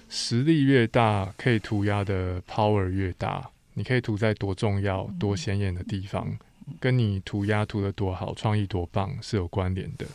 [0.10, 3.49] 实力越大，可以涂鸦的 power 越大。
[3.75, 6.27] 你可以涂在多重要、多显眼的地方，
[6.80, 10.06] 跟你涂鸦涂的多好、创意多棒是有关联的。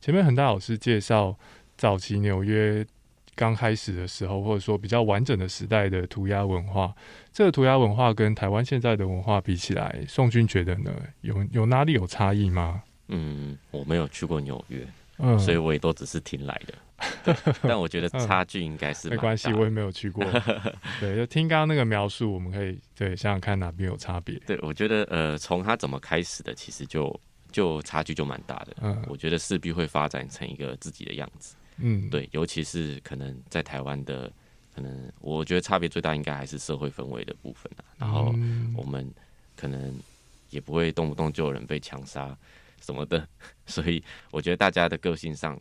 [0.00, 1.36] 前面很大老师介绍
[1.76, 2.86] 早期纽约
[3.34, 6.92] 刚开始的时候，或者说比较完整的时代的涂鸦文化，
[7.32, 12.82] 这个涂鸦文化跟台湾现在的文化比起来，宋军觉得呢，有有哪里有差异吗？
[13.08, 14.86] 嗯，我没有去过纽约，
[15.38, 16.74] 所以我也都只是听来的。
[17.62, 20.24] 但我觉得差距应该是没关系，我也没有去过。
[20.98, 24.36] 对，就听刚刚那个描述，我们可以对想想看哪边有差别。
[24.46, 27.20] 对，我觉得呃，从他怎么开始的，其实就
[27.52, 28.76] 就差距就蛮大的。
[28.80, 31.54] 嗯，我觉得势必会发展成一个自己的样子。
[31.76, 34.28] 嗯，对，尤其是可能在台湾的，
[34.74, 37.84] 可能我觉得差别最大应该还是社会氛围的部分啊。
[37.98, 38.34] 然后
[38.76, 39.08] 我们
[39.56, 39.96] 可能
[40.50, 42.36] 也不会动不动就有人被枪杀。
[42.80, 43.28] 什么的，
[43.66, 45.60] 所以我觉得大家的个性上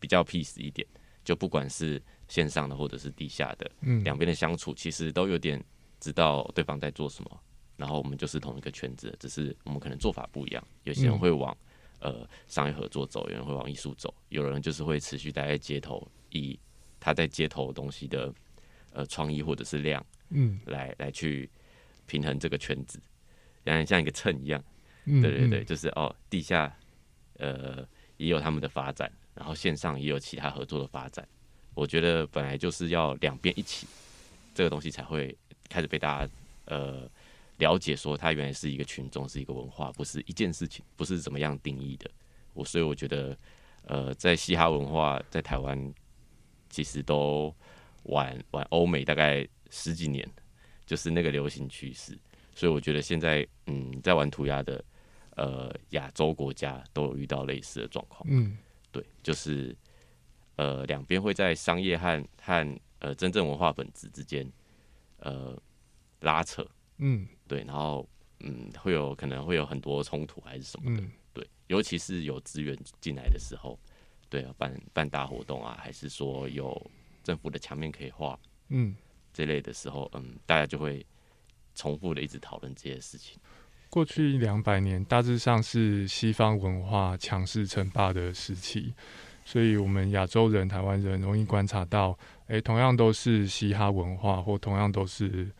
[0.00, 0.86] 比较 peace 一点，
[1.24, 5.62] 就不管是线上的或者是地下的，嗯，两边的相处其实都有点
[6.00, 7.40] 知道对方在做什么，
[7.76, 11.56] 然后我们就是同一个圈子，只是我们可能做法不一样，有些人会往
[12.00, 16.58] 呃商业合作走，有人会往艺术走，有人就是会持续待在街头，以
[17.00, 18.32] 他在街头东西的
[18.92, 21.50] 呃创意或者是量，嗯，来来去
[22.06, 23.00] 平衡这个圈子，
[23.64, 24.62] 像像一个秤一样。
[25.22, 26.74] 对对对，就是哦，地下
[27.38, 31.26] 呃也有他们的发展，然后线上也有其他合作的发展。
[31.74, 33.86] 我觉得本来就是要两边一起，
[34.54, 35.36] 这个东西才会
[35.68, 36.32] 开始被大家
[36.64, 37.08] 呃
[37.58, 42.10] 了解，说它原来是一个群众，是一个文化，不是一件事情，不是怎么样定义的。
[42.52, 43.38] 我所以我觉得
[43.86, 45.94] 呃，在嘻哈文化在台湾
[46.68, 47.54] 其实都
[48.02, 50.28] 玩玩欧美大概十几年，
[50.84, 52.18] 就是那个流行趋势。
[52.56, 54.84] 所以我觉得现在嗯，在玩涂鸦的。
[55.38, 58.20] 呃，亚洲国家都有遇到类似的状况。
[58.28, 58.58] 嗯，
[58.90, 59.74] 对，就是
[60.56, 64.50] 呃，两边会在商业和和呃真正文化本质之间
[65.18, 65.56] 呃
[66.20, 66.66] 拉扯。
[66.96, 68.04] 嗯，对，然后
[68.40, 71.04] 嗯，会有可能会有很多冲突还是什么的。
[71.32, 73.78] 对，尤其是有资源进来的时候，
[74.28, 76.90] 对啊，办办大活动啊，还是说有
[77.22, 78.36] 政府的墙面可以画，
[78.70, 78.96] 嗯，
[79.32, 81.06] 这类的时候，嗯，大家就会
[81.76, 83.38] 重复的一直讨论这些事情。
[83.90, 88.92] 过去两百年大致上是西方文化强势称霸的时期，
[89.44, 92.16] 所以我们亚洲人、台湾人容易观察到，
[92.48, 95.50] 诶，同样都是嘻哈文化，或同样都是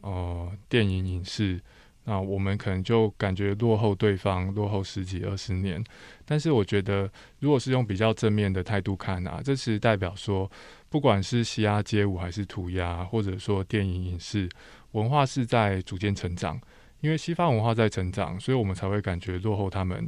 [0.00, 1.60] 呃电影影视，
[2.02, 5.82] 那我们可能就感觉落后对方，落后十几二十年。
[6.24, 10.50] 但是我觉得，如果是用比较正面的态度看啊，这其实代表说，
[10.90, 14.48] 不管是嘻哈街舞还是涂鸦，或者说电影影视
[14.90, 16.60] 文化是在逐渐成长。
[17.06, 20.04] 因为西方文化在成长，所以我们才会感觉落后他们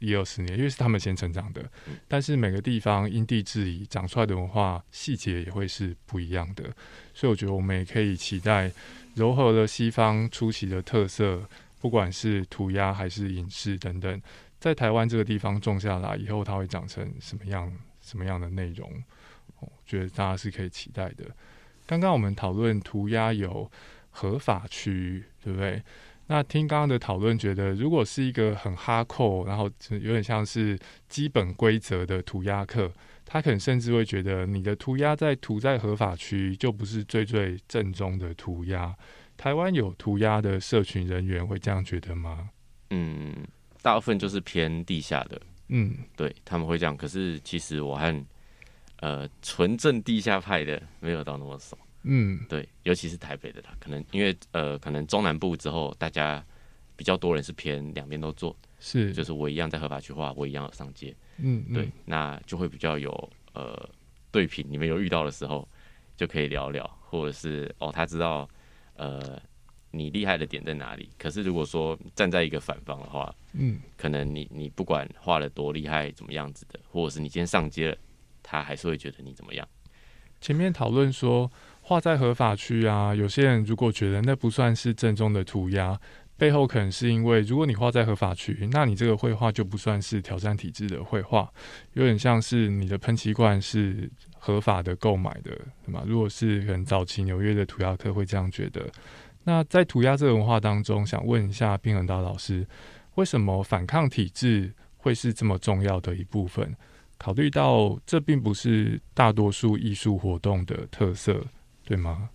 [0.00, 1.64] 一二十年，因为是他们先成长的。
[2.06, 6.64] 但是每个地方因地制宜，长出来的文化细节也会是不一样的。
[7.14, 8.70] 所以我觉得我们也可以期待，
[9.14, 11.42] 柔和了西方初期的特色，
[11.80, 14.20] 不管是涂鸦还是影视等等，
[14.60, 17.72] 在台湾这个地方种下来以后，它会长成什么样、
[18.02, 19.02] 什么样的内容？
[19.60, 21.24] 我觉得大家是可以期待的。
[21.86, 23.70] 刚刚我们讨论涂鸦有
[24.10, 25.82] 合法区，对不对？
[26.32, 32.90] 那听刚刚的讨论，觉得如果是一个很哈扣，然后有点像是基本规则的涂鸦课，
[33.26, 38.96] 他可能甚至会觉得你的涂鸦在涂在合法区，就不是最最正宗的涂鸦。
[39.36, 42.48] 台湾有涂鸦的社群人员会这样觉得吗？
[42.88, 43.46] 嗯，
[43.82, 46.96] 大部分就是偏地下的，嗯，对他们会这样。
[46.96, 48.24] 可是其实我和
[49.00, 51.76] 呃纯正地下派的没有到那么熟。
[52.04, 56.44] 嗯，对，尤其是台北的他，可能因为呃，可能中南部之后，大家
[56.96, 63.88] 比较多人是偏两边都做，是，就是我一样在合法区画，我一样上街，嗯，对，那就会比较有呃
[64.30, 65.68] 对品，你们有遇到的时候
[66.16, 68.48] 就可以聊聊，或者是哦，他知道
[68.96, 69.40] 呃
[69.92, 71.08] 你厉害的点在哪里。
[71.16, 77.96] 可是如果说站在一个反方的话，嗯，可能你你不管画的多厉害，怎么样子的，或者是你今天上街了，
[78.42, 79.68] 他还是会觉得你怎么样。
[80.40, 81.48] 前面讨论说。
[81.84, 85.98] 画在合法区啊，有些人如果觉得那不算是正宗的涂鸦，
[86.38, 91.52] 背后可能是因为，如果你画在合法区，那你这个绘画就不算是挑战体制的绘画，
[91.94, 94.08] 有点像是你的喷漆罐是
[94.38, 95.50] 合法的购买的，
[95.84, 96.04] 对吗？
[96.06, 98.88] 如果是很早期纽约的涂鸦客会这样觉得。
[99.44, 102.64] 那在涂鸦这个文化当中，想问一下冰恒达老师，
[103.16, 106.74] 为什么反抗体制会是这么重要的一部分？
[107.18, 111.44] 考虑到这并不是大多数艺术活动的特色。
[111.92, 112.30] 对吗？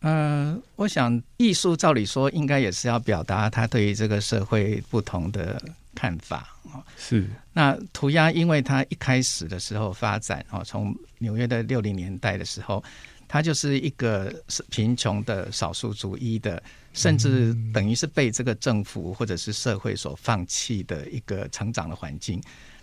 [0.00, 5.62] 嗯，我想艺术照理说应该也是要表达他对于这个社会不同的
[5.94, 6.82] 看法啊。
[6.96, 7.30] 是。
[7.52, 12.82] 那涂鸦，因为它一开始的时候发展啊，从纽约的六零年代的时候，
[13.28, 14.34] 它就是一个
[14.70, 16.60] 贫穷的少数族裔的，
[16.92, 22.42] 甚至等于是被这个政府或者是社会所放弃的一个成长的环境。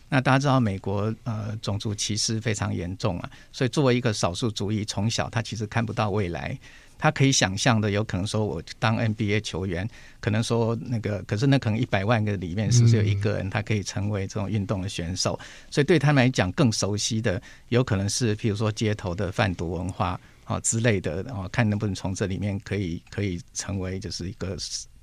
[0.10, 6.58] 那大家知道，美国呃种族歧视非常严重啊，所以作为一个少数族裔，从小他其实看不到未来。
[7.00, 9.88] 他可以想象的，有可能说我当 NBA 球员，
[10.20, 15.40] 可能说那个，可是那可能一百万个里面是不是有一个人他可以成为这种运动的选手？
[15.70, 17.40] 所以对他们来讲，更熟悉的
[17.70, 24.58] 有可能是譬如说街头的贩毒文化啊之类的啊，看能不能从这里面可以可以成为就是一个。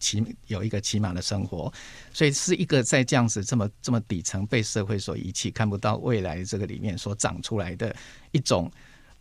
[0.05, 1.73] 起有一个起码的生活，
[2.13, 7.95] 所以是一个在这样子这么这么底层被社会所遗弃、看不到未来这个里面所长出来的
[8.33, 8.71] 一种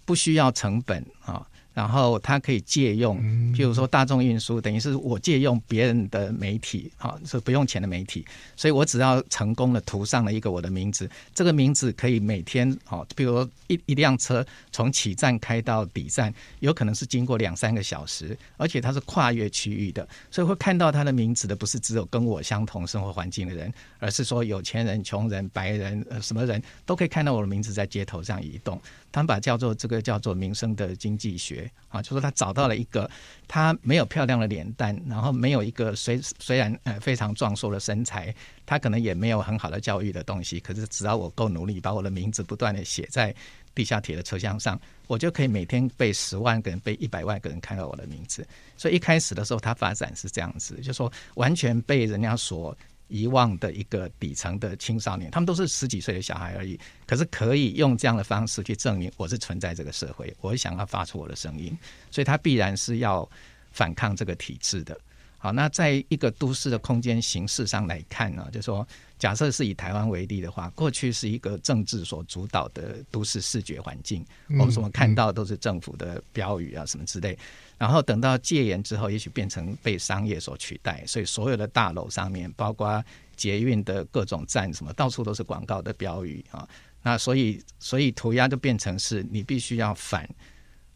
[0.03, 1.47] 不需要成本啊。
[1.73, 3.17] 然后它可以借用，
[3.53, 28.79] 譬如说大众运输，等于是我借用别人的媒体，哈，是不用钱的媒体，所以我只要成功的涂上了一个我的名字，这个名字可以每天，哦，比如一一辆车从起站开到底站，有可能是经过两三个小时，而且它是跨越区域的，所以会看到它的名字的不是只有跟我相同生活环境的人，而是说有钱人、穷人、白人，呃，什么人都可以看到我的名字在街头上移动。
[29.13, 33.09] 他们把叫做这个叫做民生的经济学啊，就说他找到了一个
[33.47, 38.33] 他没有漂亮的脸蛋，然后没有一个虽虽然呃非常壮硕的身材，
[38.65, 43.33] 他可能也没有很好的教育的东西，可是只要我够努力，把我的名字不断的写在
[43.75, 48.43] 地下铁的车厢上，我就可以每天被十万个人、被一百万个人看到我的名字。
[48.75, 52.75] 所以一开始的时候，他发展是这样子，就说完全被人家所。
[53.07, 61.77] 遗忘的一个底层的青少年，他们都是十几岁的小孩而已，可是可以用这样的方式去证明我是存在这个社会，我想要发出我的声音，
[62.09, 63.29] 所以他必然是要
[63.71, 64.97] 反抗这个体制的。
[65.37, 68.87] 好，那在一个都市的空间形式上来看呢，就说
[69.19, 77.37] 假设是以台湾为例的话，过去是一个政治所主导的都市视觉环境，我们什么看到都是政府的标语啊什么之类。
[77.83, 83.03] 然后等到戒严之后，也许变成被商业所取代，所以所有的大楼上面，包括
[83.35, 86.65] 捷运的各种站，什么到处都是广告的标语啊。
[87.01, 90.25] 那所以，所以涂鸦就变成是你必须要反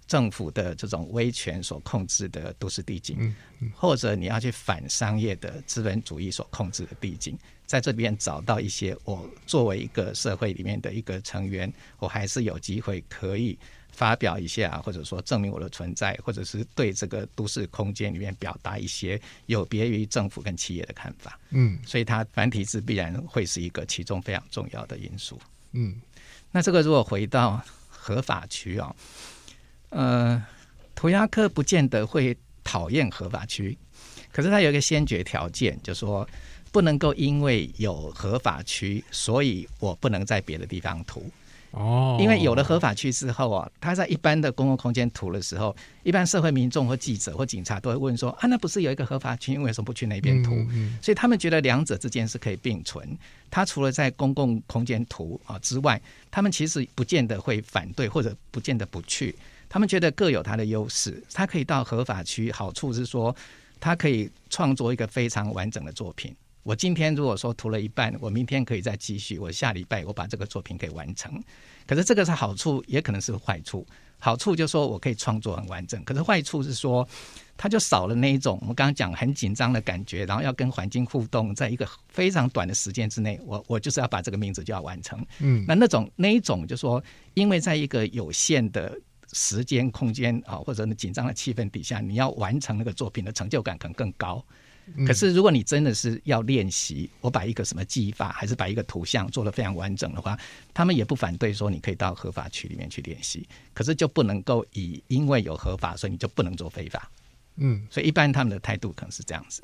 [0.08, 3.36] 政府的这种威权所控制的都市地景，
[3.76, 11.70] 或者你要去反商业的资本主义所控制的地景，在这边找到一些我作为一个社会里面的一个成员，
[12.00, 13.60] 我还是有机会可以。
[13.98, 21.40] 发表一下，或者说证明我的存在，或者是对这个都市空间里面表达一些有别于政府跟企业的看法。
[21.50, 25.42] 嗯，所以它繁体字必然会是一个其中非常重要的因素。
[25.72, 26.00] 嗯，
[26.52, 28.96] 那这个如果回到合法区啊，
[29.90, 30.46] 呃，
[30.94, 33.76] 涂鸦客不见得会讨厌合法区，
[34.32, 36.30] 可是它有一个先决条件，就是说
[36.72, 41.28] 不能够因为有合法区，所以我不能在别的地方涂。
[41.78, 50.52] 哦，因为有了合法区之后啊，他在一般的公共空间涂的时候，一般社会民众或记者或警察都会问说：啊，那不是有一个合法区，为什么不去那边涂？
[51.02, 53.18] 所以他们觉得两者之间是可以并存。
[53.50, 56.02] 他除了在公共空间涂啊之外，
[56.32, 59.36] 他们其实不见得会反对，或者不见得不去。
[59.70, 61.24] 他们觉得各有它的优势。
[61.34, 63.36] 他可以到合法区，好处是说。
[63.80, 66.36] 他可以创作一个非常完整的作品。
[66.68, 71.42] 我今天如果说涂了一半，我明天可以再继续，我下礼拜我把这个作品给完成。
[71.86, 73.88] 可是这个是好处，也可能是坏处。
[74.20, 77.08] 好处就是说我可以创作很完整，可是坏处是说，
[77.56, 85.26] 它就少了那一种我们刚刚讲很紧张的感觉，然后要跟环境互动，在一个非常短的时间之内，我我就是要把这个名字就要完成。
[85.40, 87.02] 嗯，那那种那一种就是说，
[87.34, 88.94] 因为在一个有限的
[89.32, 94.44] 时间空间啊，或者紧张的气氛底下，你要完成那个作品的成就感可能更高。
[95.06, 100.38] 可是，如果你真的是要练习，我把一个什么技法，还是把一个图像做得非常完整的话，
[100.74, 103.48] 他们也不反对说你可以到合法区里面去练习。
[103.74, 107.12] 可是就不能够以因为有合法，所以你就不能做非法。
[107.58, 109.62] 嗯，所以一般他们的态度可能是这样子。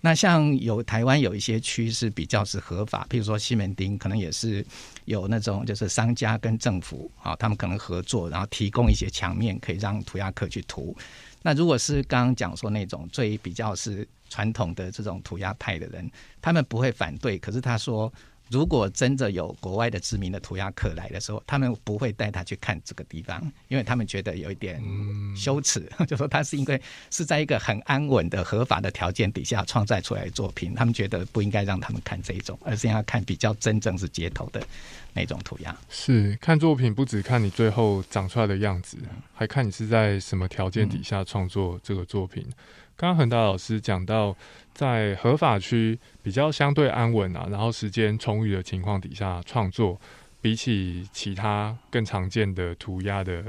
[0.00, 4.64] 那像有台湾有一些区是比较是合法，譬如说西门町，可能也是
[5.04, 10.96] 有那种就是商家跟政府啊，他们可能合作，然后提供一些墙面可以让涂鸦客去涂。
[11.42, 16.10] 那如果是刚刚讲说那种最比较是传统的这种涂鸦派的人，
[16.40, 17.38] 他们不会反对。
[17.38, 18.10] 可是他说，
[18.48, 24.82] 如果真的有国外的知名的涂鸦客来的时候，他们不会带他去看这个地方，因为他们觉得有一点
[25.36, 25.88] 羞耻。
[26.08, 34.60] 就说他是因为是在一个很安稳的合法的条件底下创造出来的作品，他们觉得不应该让他们看这一种，而是要看比较真正是街头的。
[35.12, 38.96] 那种涂鸦是看作品，不只看你最后长出来的样子，
[39.34, 42.46] 还看你是在什么条件底下创作这个作品。
[43.00, 44.36] 刚刚恒大老师讲到，
[44.74, 49.98] 在合法区比较相对安稳啊，然后时间充裕的情况底下创作，
[50.42, 53.42] 比起其他更常见的涂鸦的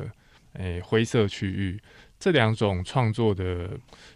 [0.54, 1.78] 诶灰色区域，
[2.18, 3.72] 这两种创作的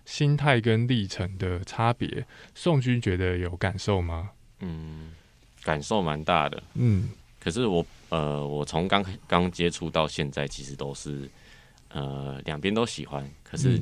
[0.05, 4.29] 心态跟历程的差别，宋军觉得有感受吗？
[4.61, 5.11] 嗯，
[5.65, 6.63] 感受蛮大的。
[6.75, 7.09] 嗯。
[7.41, 11.29] 可是我呃，我从刚刚接触到现在，其实都是
[11.89, 13.79] 呃两边都喜欢，可是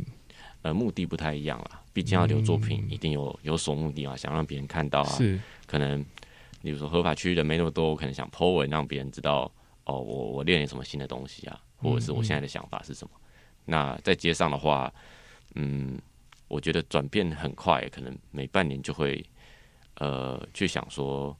[0.63, 1.83] 呃目的不太一样啦。
[1.93, 5.09] 毕竟要留作品，一定有有所目的嘛，想让别人看到啊。
[5.15, 6.03] 是可能，
[6.63, 9.51] 比如说合法区域人没那么多，我可能想 po 文让别人知道
[9.85, 13.13] 哦，我我练了什么新的东西啊，或者是我现在的想法是什么。
[13.65, 14.91] 那在街上的话，
[15.53, 16.01] 嗯，
[16.47, 19.23] 我觉得转变很快，可能每半年就会
[19.95, 21.37] 呃去想说。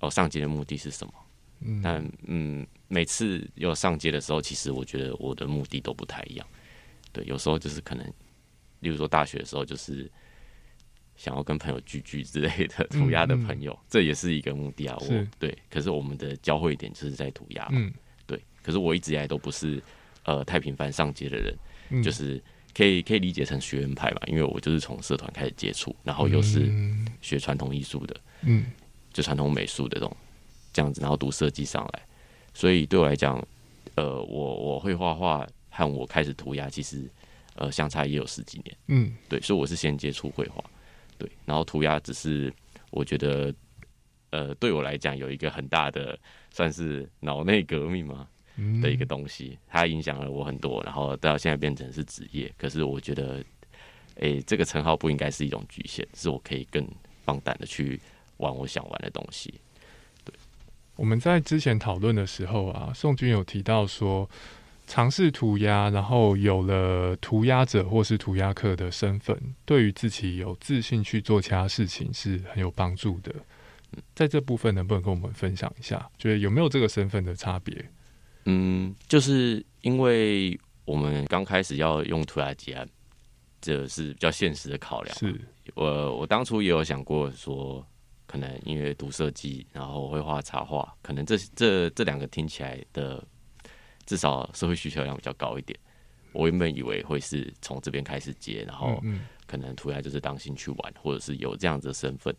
[0.00, 1.14] 哦，上街的目的是什么？
[1.60, 6.44] 嗯，但嗯，每次要上街的时候，其实我觉得我的目的都不太一样。
[7.12, 8.06] 对，有时候就是可能，
[8.80, 10.10] 例如说大学的时候，就是
[11.16, 14.96] 想要跟朋友聚聚之类的，涂鸦的朋友，这也是一个目的啊。
[15.00, 17.68] 我对，可是我们的交汇点就是在涂鸦。
[17.72, 17.92] 嗯，
[18.26, 18.42] 对。
[18.62, 19.82] 可是我一直以来都不是
[20.24, 22.42] 呃太频繁上街的人，就是
[22.74, 26.72] 可以可以理解成学院派吧，因为我就是从社团开始接触，然后又是
[27.20, 28.16] 学传统艺术的。
[28.42, 28.66] 嗯。
[29.12, 30.16] 就传统美术的这种
[30.72, 32.02] 这样子，然后读设计上来，
[32.54, 33.46] 所以对我来讲，
[33.94, 37.10] 呃，我我会画画和我开始涂鸦，其实
[37.56, 40.62] 呃相差也有十几年，嗯，对，所以我是先接触绘画，
[41.18, 42.52] 对，然后涂鸦只是
[42.90, 43.52] 我觉得，
[44.30, 46.16] 呃，对我来讲有一个很大的
[46.50, 48.28] 算是脑内革命嘛
[48.82, 53.42] 的一个东西，它影响了我很多，然后到现在变成是职业，可是我觉得，
[54.20, 56.86] 哎，这个称号不应该是一种局限，是我可以更
[57.24, 57.98] 放胆的去。
[58.38, 59.54] 玩我想玩的东西。
[60.24, 60.34] 对，
[60.96, 64.28] 我们在之前讨论的时候啊，宋军有提到说，
[64.92, 69.34] 尝试涂鸦，然后有了涂鸦者或是涂鸦客的身份，
[69.64, 73.34] 对于自己有自信去做其他事情是很有帮助的。
[74.14, 76.06] 在这部分能不能跟我们分享一下？
[76.18, 77.74] 觉得有没有这个身份的差别？
[78.44, 82.86] 嗯，就是因为我们刚开始要用涂鸦结案，
[83.62, 85.16] 这是比较现实的考量。
[85.16, 85.40] 是
[85.74, 87.82] 我我当初也有想过说。
[88.24, 93.22] 可能因为读设计，然后会画插画，可能这这这两个听起来的
[94.06, 95.78] 至少社会需求量比较高一点。
[96.32, 99.02] 我原本以为会是从这边开始接，然后
[99.46, 102.34] 可能涂鸦就是当心去玩，或者是有这样子的身份。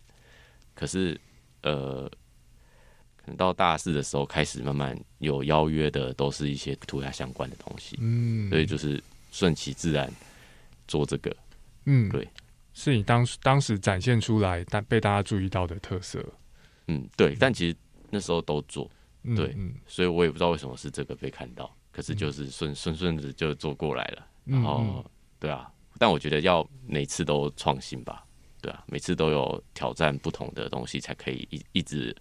[0.73, 1.19] 可是
[1.61, 2.09] 呃，
[3.15, 7.95] 可能到大四的时候开始慢慢有邀约的，都是一些涂鸦相关的东西。
[8.01, 9.01] 嗯，所以就是
[9.31, 10.11] 顺其自然
[10.87, 11.35] 做这个。
[11.85, 12.27] 嗯，对。
[12.73, 16.25] 是你当当时展现出来，但被大家注意到的特色。
[16.87, 17.35] 嗯，对。
[17.39, 17.77] 但其实
[18.09, 18.89] 那时候都做，
[19.35, 19.55] 对，
[19.87, 24.27] 所以我也不知道为什么是这个被看到，可是就是顺顺顺的就做过来了。
[24.45, 25.05] 然后，
[25.39, 25.69] 对啊。
[25.97, 28.25] 但我觉得要每次都创新吧，
[28.61, 32.15] 对啊，每次都有挑战不同的东西，才可以一一直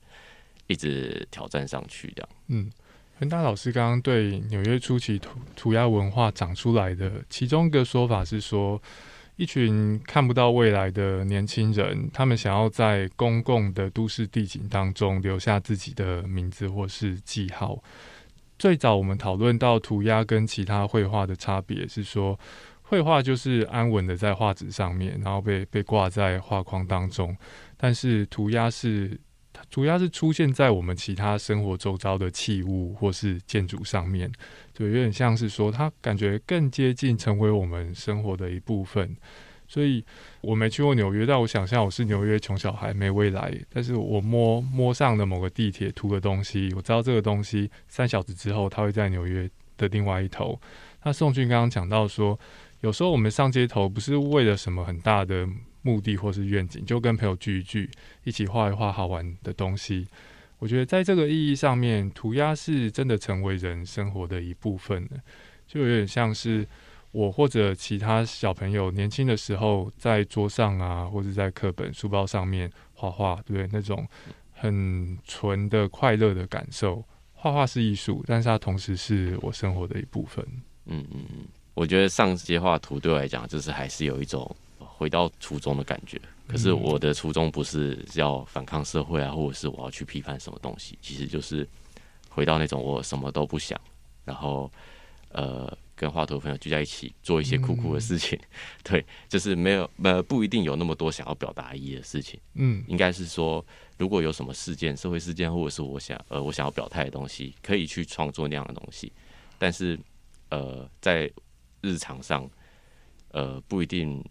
[0.67, 2.29] 一直挑战上去这样。
[2.49, 2.71] 嗯，
[3.19, 8.81] 恒大老师刚刚对纽约初期涂涂鸦文化长出来的其中一个说法是说。
[9.43, 17.83] 一群看不到未来的年轻人，他们想要在公共的都市地景当中留下自己的名字或是记号。
[18.57, 22.39] 最早我们讨论到涂鸦跟其他绘画的差别是说，
[22.83, 27.37] 绘画就是安稳的在画纸上面，然后被被挂在画框当中。
[27.77, 29.19] 但是涂鸦是，
[29.71, 34.31] 主要是出现在我们其他生活周遭的器物或是建筑上面，
[34.75, 39.17] 就有点像是说，它感觉更接近成为我们生活的一部分。
[39.67, 40.05] 所以
[40.43, 43.51] 我没去过纽约，但我想象我是纽约穷小孩，没未来。
[43.71, 49.49] 但是我摸摸上的某个地铁涂个东西，我知道这个东西三小时之后，它会在纽约
[49.79, 50.61] 的另外一头。
[51.05, 52.39] 那宋俊刚刚讲到说，
[52.83, 55.49] 有时候我们上街头不是为了什么很大的
[55.83, 57.91] 目的或是愿景，就跟朋友聚一聚，
[58.25, 60.07] 一起画一画好玩的东西。
[60.59, 65.21] 我觉得在这个意义上面，涂鸦是真的成为人生活的一部分了，
[65.67, 66.67] 就有点像是。
[67.13, 73.69] 我或者其他小朋友年轻的时候，在桌上啊，或者在课本、书包上面画画，对对？
[73.71, 74.09] 那种
[74.51, 77.05] 很纯的快乐的感受。
[77.35, 80.43] 画画是艺术，但是它同时是我生活的一部分。
[80.87, 84.57] 嗯嗯嗯，我觉得上街画图对我来讲，就是还是有一种
[85.03, 86.21] 回到初中的感觉。
[86.47, 91.69] 可是我的初衷不是要反抗社会啊，或者是我要去批判什么东西，其实就是
[92.29, 93.79] 回到那种我什么都不想，
[94.25, 94.71] 然后
[95.31, 95.77] 呃。
[95.95, 98.37] 跟画图朋友聚在一起做一些酷酷的事情，
[98.83, 103.65] 对，就是没有呃不一定有那么多想要表达意义的事情，嗯，应该是说
[103.99, 109.13] 如果有什么事件、社会事件，或者是我想呃我想要表态的东西，可以去创作那样的东西，
[109.59, 109.97] 但是
[110.49, 111.31] 呃在
[111.83, 112.51] 日常上
[113.31, 114.25] 呃不一定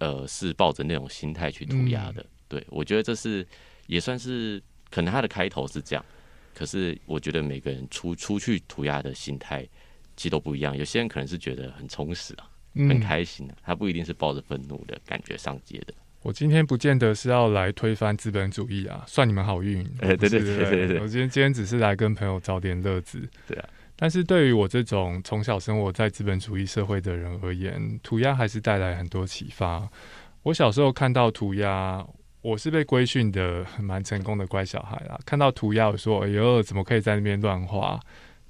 [0.00, 3.46] 呃是抱着那种心态去涂鸦的，对我觉得这是
[3.86, 6.04] 也算是可能他的开头是这样，
[6.52, 9.64] 可是我觉得每个人出出去涂鸦的心态。
[10.16, 12.44] 其实都不一样，有些人可能是觉得很充实啊，
[12.74, 15.94] 很开心啊，他不一定是抱着愤怒的感觉上街的。
[16.20, 19.80] 我今天不见得是要来推翻资本主义啊，算你们好运。
[20.00, 23.26] 哎，对对对对对，我今天今天只是来跟朋友找点乐子。
[23.46, 23.68] 对啊，
[24.00, 29.86] 但是对于我这种从小生活在资本主义社会的人而言，涂鸦还是带来很多启发。
[30.42, 32.02] 我小时候看到涂鸦，
[32.40, 35.20] 我是被规训的蛮成功的乖小孩啦。
[35.26, 38.00] 看到涂鸦，我说：“哎呦，怎么可以在那边乱画？”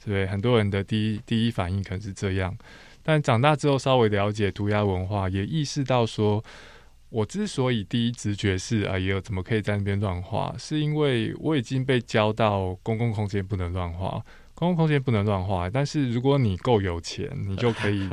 [0.05, 2.57] 对，很多人的第一第一反应可能是这样，
[3.03, 6.42] 但长大之后稍微了解涂鸦文化，也意识到说，
[7.09, 14.24] 我之所以第一直觉是啊，也有怎么可以在那边乱画，是因为我已经被教到公共空间不能乱画，
[14.61, 15.68] 公共空间不能乱画。
[15.68, 18.08] 但是如果你够有钱， 你就可以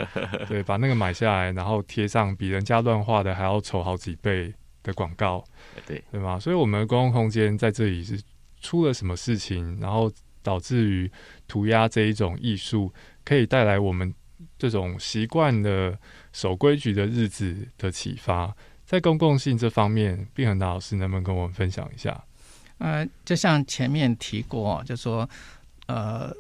[0.47, 5.43] 对把那个买下来，然后贴上比人家乱画的还要丑好几倍的广告，
[5.85, 6.39] 对对吗？
[6.39, 8.19] 所以我们的公共空间在这里是
[8.61, 10.11] 出了什么事情，然后。
[10.43, 11.11] 导致于
[11.45, 12.93] 涂鸦这一种艺术
[13.25, 14.13] 可以带来我们
[14.57, 15.99] 这种习惯的
[16.31, 22.23] 守规矩的日子的启发，在公共性这方面，并恒达老师能不能跟我们分享一下？
[22.77, 25.29] 呃，就像前面提过，就说
[25.87, 26.31] 呃，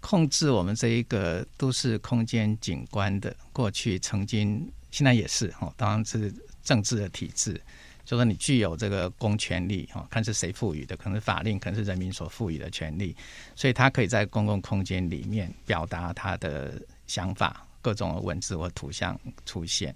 [0.00, 7.60] 控制我们这一个都市空间景观的过去曾经，现在也是哦，当然是政治的体制。
[8.02, 13.14] 就说你具有这个公权力哈，看是谁赋予的，可能是法令，可能是人民所赋予的权利，
[13.54, 19.16] 所以他可以在公共空间里面表达他的想法，各种文字或图像
[19.46, 19.94] 出现。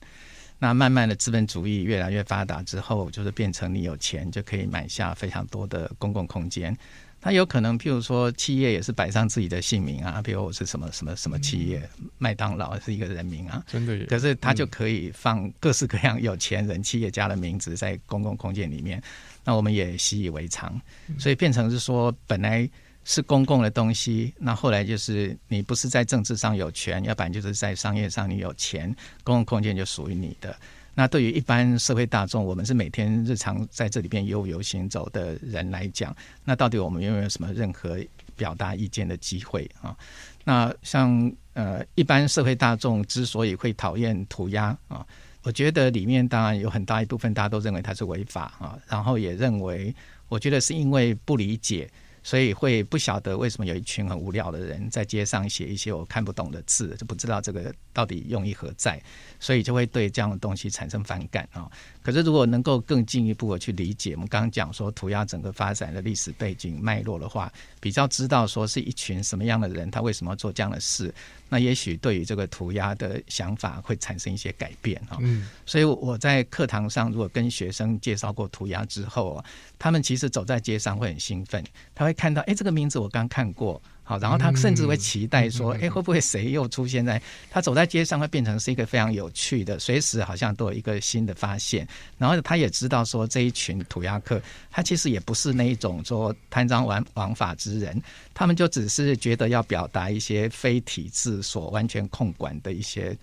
[0.60, 6.76] 那慢慢的资本主义越来越发达之后，就是变成你有钱就可以买下非常多的公共空间。
[7.24, 11.82] 他有可能，譬如说，企业也是摆上自己的姓名啊，比如我是什么什么什么企业，
[12.18, 14.04] 麦当劳是一个人名啊，真的。
[14.04, 19.02] 可是他就可以放各式各样有钱人、企业家的名字在公共空间里面，
[19.42, 20.78] 那我们也习以为常，
[21.18, 22.68] 所以变成是说，本来
[23.04, 30.54] 是公共的东西，那后来就是你不是在政治上有权，要不然就是在商业上你有钱，公共空间就属于你的。
[30.94, 36.14] 那对于一般社会大众，我们是每天日常在这里边悠游行走的人来讲，
[36.44, 37.98] 那到底我们有没有什么任何
[38.36, 39.96] 表达意见的机会啊？
[40.44, 45.06] 那像呃，一般社会大众之所以会讨厌涂鸦啊，
[45.42, 49.94] 我觉得里面当然有很大一部分大家都认为它是违法啊，然后也认为，
[50.28, 51.90] 我觉得是因为不理解。
[52.24, 59.00] 所以会不晓得为什么有一群很无聊的人在街上写一些我看不懂的字，就不知道这个到底用意何在，
[59.38, 61.70] 所以就会对这样的东西产生反感啊。
[62.02, 71.14] 可是如果能够更进一步的去理解，我们刚刚讲说涂鸦整个发展的历史背景脉络的话，比较知道说是一群什么样的人，他为什么要做这样的事。
[71.54, 79.44] 那也许对于这个涂鸦的想法会产生一些改变哈，嗯，所以我在课堂上如果跟学生介绍过涂鸦之后啊，
[79.78, 81.62] 他们其实走在街上会很兴奋，
[81.94, 83.80] 他会看到哎这个名字我刚看过。
[84.06, 91.88] 好，然后他甚至会期待说，哎，会不会谁又出现在他走在街上，会变成是一个非常有趣的，随时好像都有一个新的发现。
[92.18, 94.38] 然后他也知道说，这一群涂鸦客，
[94.70, 97.98] 他其实也不是那一种说贪赃枉枉法之人，
[98.34, 103.16] 他们就只是觉得要表达一些非体制所完全控管的一些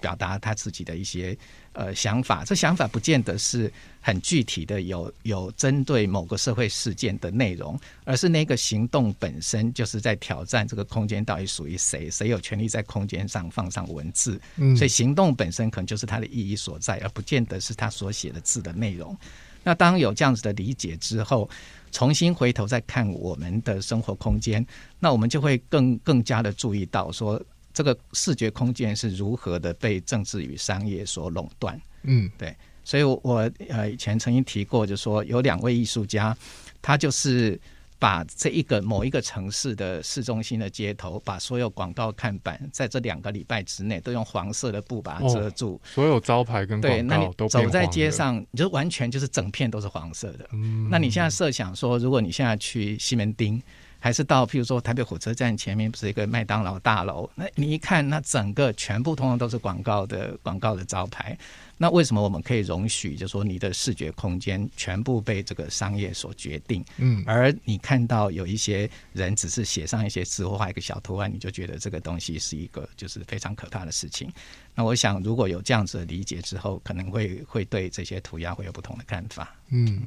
[0.00, 1.36] 表达他自己的一些
[1.72, 2.44] 呃想法。
[2.44, 14.40] 这想法不见得是很具体的，有有针对某个社会事件的内容，而是那个行动本身就是在挑战这个空间到底属于谁，谁有权利在空间上放上文字。
[14.56, 19.16] 嗯，所以行动本身可能就是它的意义所在，而不见得是他所写的字的内容。
[19.64, 21.50] 那当有这样子的理解之后，
[21.90, 24.64] 重新回头再看我们的生活空间，
[24.98, 27.42] 那我们就会更更加的注意到说。
[27.78, 31.80] 这个视觉空间是如何的被政治与商业所垄断？
[32.02, 32.52] 嗯，对，
[32.82, 36.36] 所以，我呃以前曾经提过，就说有两位艺术家，
[36.82, 37.56] 他就是
[37.96, 50.48] 把这一个某一个城市的市中心的街头，把所有广告看板，在这两个礼拜之内都用黄色的布把它遮住，所有招牌跟广告都走在街上，你就完全就是整片都是黄色的。
[50.52, 53.62] 嗯，那你现在设想说，如果你现在去西门町。
[54.00, 57.28] 还是到，譬如说台北火车站前面不是一个麦当劳大楼？
[57.34, 61.36] 那你一看，那整个全部通通都是广告的广告的招牌。
[61.76, 66.84] 那为什么我们可以容许，就说你的视觉空间全部被这个商业所决定？
[66.96, 74.32] 嗯，而你看到有一些人只是写上一些字或画一个小图案，你就觉得这个东西是一个就是非常可怕的事情。
[74.74, 79.56] 那我想，如果有这样子的理解之后，可能会会对这些涂鸦会有不同的看法。
[79.70, 80.02] 嗯。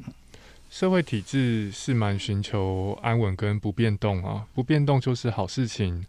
[0.72, 6.05] 社会体制是蛮寻求安稳跟不变动啊，不变动就是好事情。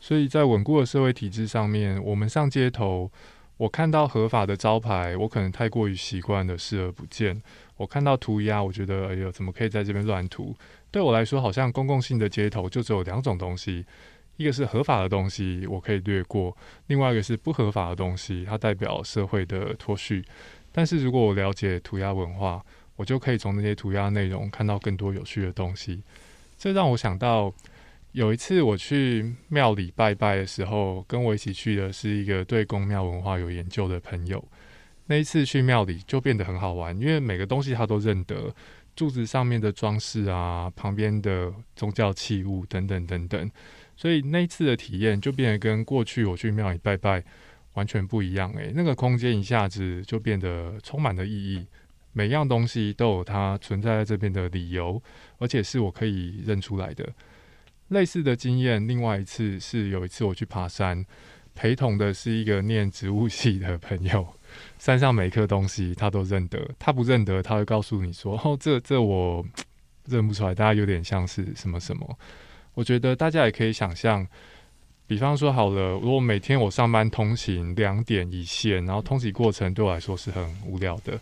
[0.00, 3.10] 所以在稳固的社会体制上面，我们上街头，
[3.58, 7.42] 我看到合法的招牌，我可能太过于习惯的视而不见。
[7.76, 10.56] 我看到涂鸦，我觉得哎呦，怎么可以在这边乱涂？
[10.90, 13.84] 对我来说，好像公共性的街头就只有两种东西，
[14.38, 16.56] 一个是合法的东西，我可以略过；
[16.86, 20.24] 另外一个是不合法的东西，它代表社会的脱序。
[20.72, 22.64] 但是如果我了解涂鸦文化，
[22.96, 26.02] 我就可以从那些涂鸦内容看到更多有趣的东西。
[26.58, 27.52] 这让我想到
[28.12, 34.42] 有一次我去庙里拜拜的时候，跟我一起去的是一个对宫庙文化有研究的朋友。
[35.06, 38.52] 那一次去庙里就变得很好玩，因为每个东西他都认得，
[38.96, 43.50] 柱子上面的装饰啊，旁边的宗教器物等等等等。
[43.94, 47.22] 所以那一次的体验就变得跟过去我去庙里拜拜
[47.74, 48.50] 完全不一样。
[48.54, 51.66] 诶，那个空间一下子就变得充满了意义。
[52.16, 55.02] 每样东西都有它存在在这边的理由，
[55.36, 57.06] 而且是我可以认出来的。
[57.88, 61.04] 类似的经验，另外一次是有一次我去爬山，
[61.54, 64.26] 陪同的是一个念植物系的朋友。
[64.80, 69.44] 山上每一颗东西他都认得，他不认得他会告诉你说：“哦，这这我
[70.06, 72.18] 认不出来。”大家有点像是什么什么。
[72.72, 74.26] 我觉得大家也可以想象，
[75.06, 81.20] 比方说好了，如果每天我上班通勤两点一线，然后通勤过程对我来说是很无聊的。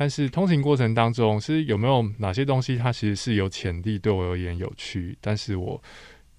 [0.00, 5.82] 但是通行过程当中，是有没有哪些东西它其实是有潜力对我而言有趣，但是我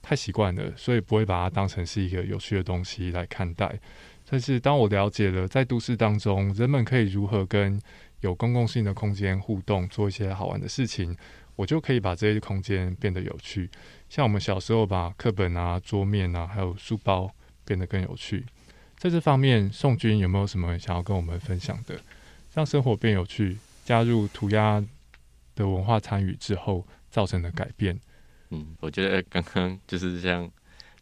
[0.01, 3.77] 太习惯了，所以不会把它当成是一个有趣的东西来看待。
[4.29, 7.77] 但是当我了解了在都市当中人们可以如何跟
[8.21, 11.13] 有公共性的空间互动，做一些好玩的事情，
[11.57, 13.69] 我就可以把这些空间变得有趣。
[14.07, 17.29] 像我们小时候把课本啊、桌面啊，还有书包
[17.65, 18.45] 变得更有趣。
[18.97, 21.99] 在这方面，宋军有没有什么想要跟我们分享的？
[22.59, 24.83] 让生活变有趣，加入涂鸦
[25.55, 27.97] 的文化参与之后造成的改变。
[28.49, 30.51] 嗯，我觉得刚刚就是像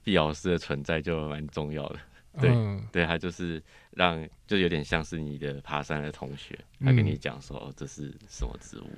[0.03, 1.99] 毕老师的存在就蛮重要的。
[2.39, 2.51] 对，
[2.91, 8.91] 对他就是让，就有点像是你的爬山的同学，他跟你讲说这是什么植物，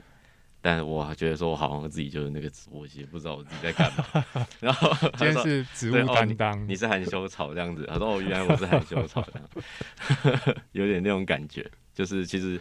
[0.60, 4.26] 但我觉得说我好像自己就是那个植物，也不知道我自己在干嘛。
[4.60, 7.86] 然后今天是植物担当，你是含羞草这样子。
[7.88, 11.66] 他说哦，原来我是含羞草这样 有点那种感觉。
[12.00, 12.58] 就是其实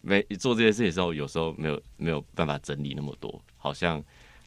[0.00, 4.02] 没做这些事情的时候，有时候没有没有办法整理那么多，好像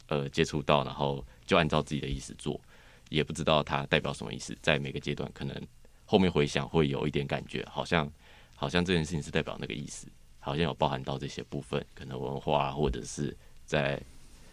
[0.08, 2.60] 呃接触到，然后就按照自己的意思做，
[3.08, 4.58] 也不知道它代表什么意思。
[4.60, 5.56] 在每个阶段，可能
[6.04, 8.12] 后面回想会有一点感觉，好像
[8.56, 10.08] 好像这件事情是代表那个意思，
[10.40, 14.02] 好像有包含到这些部分，可能文化或者是在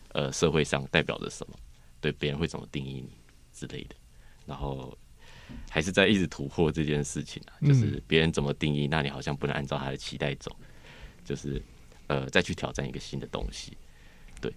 [0.09, 1.55] 呃社会上代表着什么，
[1.99, 3.09] 对别人会怎么定义你
[3.51, 3.95] 之类的，
[4.45, 4.95] 然后。
[5.69, 10.51] 还是在一直突破这件事情啊，就是别人怎么定义，那你好像不能按照他的期待走，
[11.23, 11.61] 就是
[12.07, 13.77] 呃再去挑战一个新的东西。
[14.41, 14.51] 对，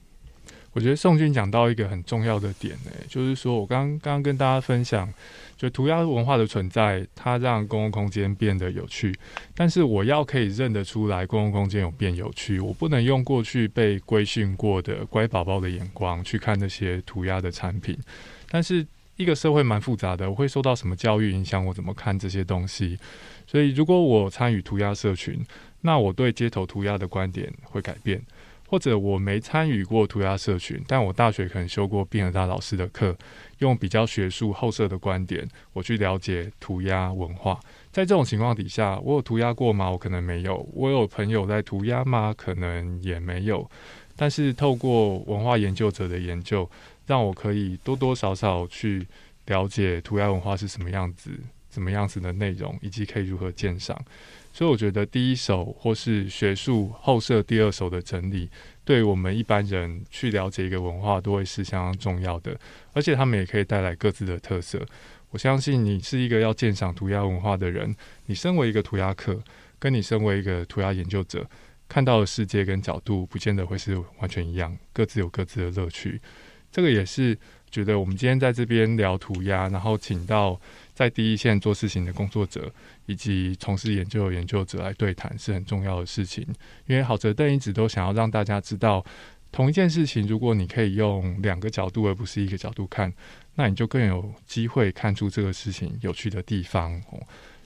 [0.73, 5.13] 我觉得宋军讲到一个很重要的点呢，就是说我刚刚刚跟大家分享，
[5.57, 9.15] 就涂鸦文化的存在，它让公共空间变得有趣，
[9.55, 17.99] 但是我要可以认得出来公共空间有变有趣，我不能用过去被规训过的乖宝宝的眼光去看那些涂鸦的产品，
[18.49, 18.87] 但是。
[19.23, 21.65] 一个社会蛮复杂的，我会受到什么教育影响？
[21.65, 22.99] 我怎么看这些东西？
[23.47, 25.45] 所以，如果我参与涂鸦社群，
[25.83, 28.19] 那我对街头涂鸦的观点会改变；
[28.69, 33.17] 或者我没参与过涂鸦社群，但我大学可能修过毕尔大老师的课，
[33.59, 37.61] 用比较学术后设的观点，我去了解涂鸦文化，
[37.91, 39.91] 在这种情况底下，我有涂鸦过吗？
[39.91, 40.67] 我可能没有。
[40.73, 42.35] 我有朋友在涂鸦吗？
[42.37, 43.71] 可能也没有。
[44.15, 46.71] 但是透过文化研究者的研究，
[47.13, 49.07] 让我可以多多少少去
[49.45, 51.31] 了解涂鸦文化是什么样子、
[51.71, 54.03] 什么样子的内容，以及可以如何鉴赏。
[54.51, 58.49] 所以我觉得第一手或是学术后设第二手的整理，
[58.83, 62.59] 对我们一般人去了解一个文化，都会是相当重要的。
[62.95, 64.83] 而且他们也可以带来各自的特色。
[65.33, 67.95] 我相信你是一个要鉴赏涂鸦文化的人，
[68.25, 69.39] 你身为一个涂鸦客，
[69.79, 71.47] 跟你身为一个涂鸦研究者，
[71.89, 76.19] 看到的世界跟角度，不见得会是完全一样，各自有各自的乐趣。
[76.73, 77.39] 这个也是
[77.71, 80.61] 觉得我们今天在这边聊涂鸦，然后请到。
[80.95, 82.71] 在第一线做事情的工作者，
[83.07, 86.47] 以及从事研究的研究者来对谈是很重要的事情。
[86.87, 89.03] 因为郝哲邓一直都想要让大家知道，
[89.51, 93.11] 同一件事情，如果你可以用两个角度而不是一个角度看，
[93.55, 97.03] 那你就更有机会看出这个事情有趣的地方。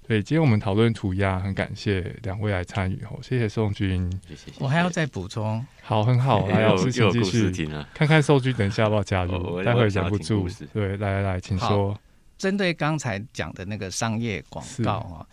[0.08, 3.02] 对，今天我们讨论涂鸦，很感谢两位来参与。
[3.10, 4.52] 哦，谢谢宋军，谢谢。
[4.60, 7.50] 我还要再补充，好，很好，来，老师请继续
[7.92, 10.48] 看看宋军等一下要不要加入， 待会忍不住。
[10.72, 11.98] 对，来来来，请说。
[12.38, 15.26] 针对刚才讲的那个商业广告啊，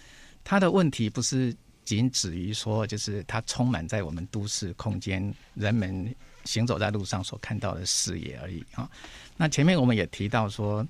[0.44, 1.56] 它的问题不是
[1.86, 6.16] 仅止于说，就是它充满在我们都市空间，人们
[6.46, 8.90] 行走在路上所看到的视野而已啊。
[9.38, 10.84] 那前面我们也提到说，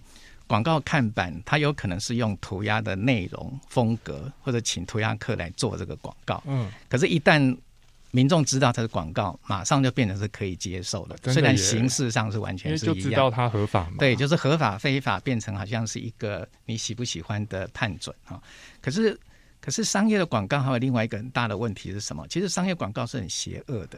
[0.47, 6.43] 广告看板它有可能是用涂鸦的内容风格，或者请涂鸦客来做这个广告。
[6.45, 7.57] 嗯，可是，一旦
[8.11, 11.17] 民众知道它是广告，马上就变成是可以接受的。
[11.31, 13.95] 虽然形式上是完全是一样，就知道它合法嘛。
[13.97, 18.39] 对，就是合法非法变成好像是一个你喜不喜欢的判准啊。
[18.81, 19.19] 可是，
[19.59, 22.27] 可是商业的广告还有另外一个很大的问题是什么？
[22.27, 23.97] 其实商业广告是很邪恶的。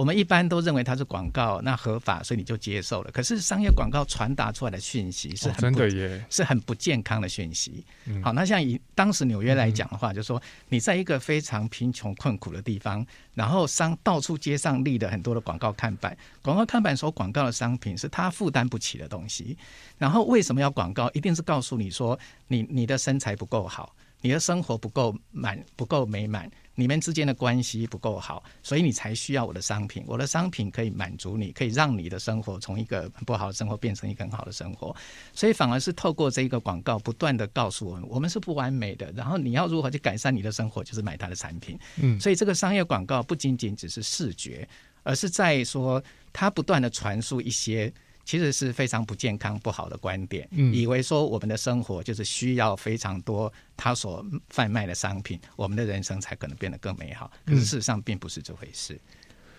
[0.00, 3.10] 我们一般都认为它是广告，那合法，所以你就接受了。
[3.10, 7.84] 可是商业广告传达出来的讯息是很真的耶，是很不健康的讯息。
[8.24, 10.40] 好，那像以当时纽约来讲的话，就说
[10.70, 19.54] 你在一个非常贫穷困苦的地方，然后商到处街上立了很多的广告看板，广告看板所广告的商品是他负担不起的东西。
[19.98, 21.10] 然后为什么要广告？
[21.12, 26.50] 一定是告诉你说，你你的身材不够好，你的生活不够满，不够美满。
[26.74, 30.02] 你们之间的关系不够好，所以你才需要我的商品。
[30.06, 34.94] 我的商品可以满足你，可以让你的生活从一个不好的生活变成一个很好的生活。
[35.34, 39.12] 所以反而是透过这一个广告，不断的告诉我们，我们是不完美的。
[39.12, 41.78] 然后你要如何去改善你的生活，就是买他的产品。
[42.00, 44.66] 嗯，所以这个商业广告不仅仅只是视觉，
[45.02, 46.02] 而是在说
[46.32, 47.92] 它不断的传输一些。
[48.30, 57.28] 其实是非常不健康、不好的观点，以为说我们的生活就是需要非常多他所贩卖的商品，我们的人生才可能变得更美好。
[57.44, 58.96] 可是事实上并不是这回事。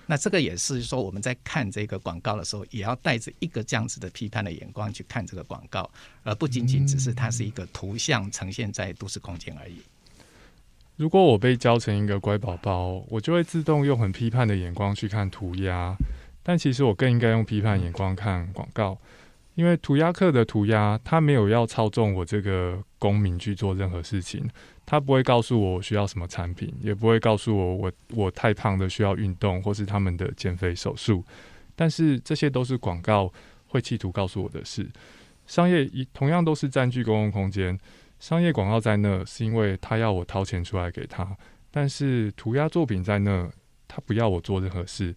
[0.06, 5.92] 那这个也是说我们在看这个广告的时候，也要带着一个这样子的批判的眼光去看这个广告，
[6.24, 9.82] 而不仅仅只是它是一个图像呈现在都市空间而已。
[10.96, 15.94] 如果我被教成一个乖宝宝，我就会自动用很批判的眼光去看涂鸦。
[16.44, 18.98] 但其实我更应该用批判眼光看广告，
[19.56, 24.50] 因为涂鸦客的涂鸦，他没有要操纵我这个公民去做任何事情，
[24.86, 31.24] 他不会告诉我我需要什么产品，也不会告诉我我我太胖的需要运动或是他们的减肥手术，
[31.76, 33.32] 但是这些都是广告
[33.68, 34.90] 会企图告诉我的事。
[35.46, 37.78] 商业一同样都是占据公共空间，
[38.20, 41.38] 商业广告在那是因为他要我掏钱出来给他，
[41.70, 43.52] 但是涂鸦作品在那，
[43.88, 45.14] 他不要我做任何事。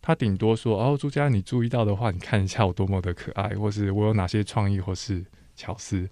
[0.00, 5.24] 他顶多说：“哦，朱家，你注意到的话，你看一下我多么的可爱，或是我有哪些创意或是
[5.54, 6.08] 巧思。”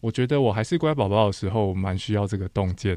[0.00, 2.96] 我觉得我还是乖宝宝的时候，蛮需要这个洞见。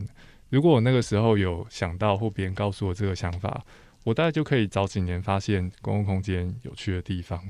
[0.50, 3.64] 如果我那个时候有想到，或别人告诉我这个想法，
[4.04, 7.42] 我大概就可以早几年发现公共空间有趣的地方。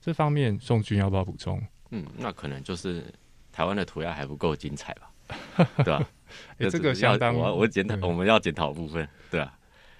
[0.00, 1.62] 这方面，宋军要不要补充？
[1.90, 3.02] 嗯，那可能就是
[3.50, 5.10] 台湾的涂鸦还不够精彩吧，
[5.82, 6.06] 对吧？
[6.58, 9.56] 这个相当我我检讨，我们要检讨部分，对啊。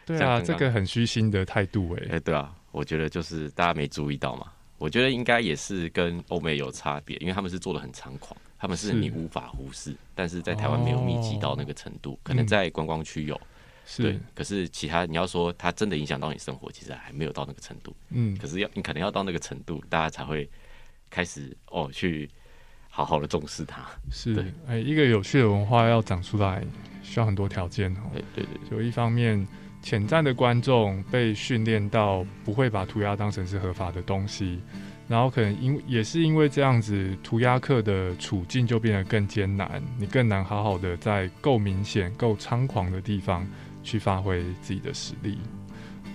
[0.07, 2.07] 对啊，这个很虚心的态度哎。
[2.13, 4.47] 哎，对啊，我觉得就是大家没注意到嘛。
[4.79, 13.39] 我觉得应该也是跟欧美有差别，因为他们是做的很猖狂，他们是你无法忽视，但是在台湾没有密集到那个程度，可能在观光区有，
[13.99, 14.19] 对。
[14.35, 17.95] 可是其他你要说它真的影响到你生活，其实还没有到那个程度。
[18.09, 18.35] 嗯。
[18.39, 20.49] 可是要你可能要到那个程度，大家才会
[21.11, 22.27] 开始哦去
[22.89, 23.87] 好好的重视它。
[24.11, 26.65] 是，哎，一个有趣的文化要长出来，
[27.03, 28.01] 需要很多条件哦。
[28.15, 29.47] 对对对，就一方面。
[29.83, 34.61] 潜在的观众被训练到不会把涂鸦当成是合法的东西，
[35.09, 43.47] 然后可能因也是因为这样子，涂鸦客的处境就变得更艰难，你更难好好的在够明显、够猖狂的地方
[43.83, 45.39] 去发挥自己的实力。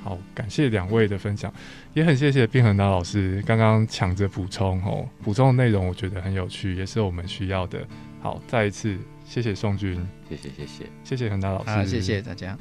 [0.03, 1.51] 好，感谢两位的分享，
[1.95, 7.86] 也很谢谢冰恒达老师刚刚抢着补充哦，补充的内容我觉得很有趣，也是我们需要的。
[8.22, 8.95] 好，再一次
[9.26, 9.95] 谢谢宋军，
[10.30, 12.55] 谢谢谢谢谢谢恒达老师，好，谢谢大家，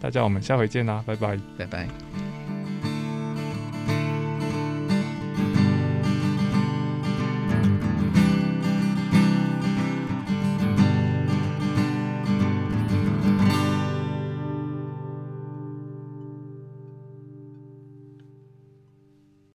[0.00, 2.43] 大家，我们下回见啦，拜拜，拜拜。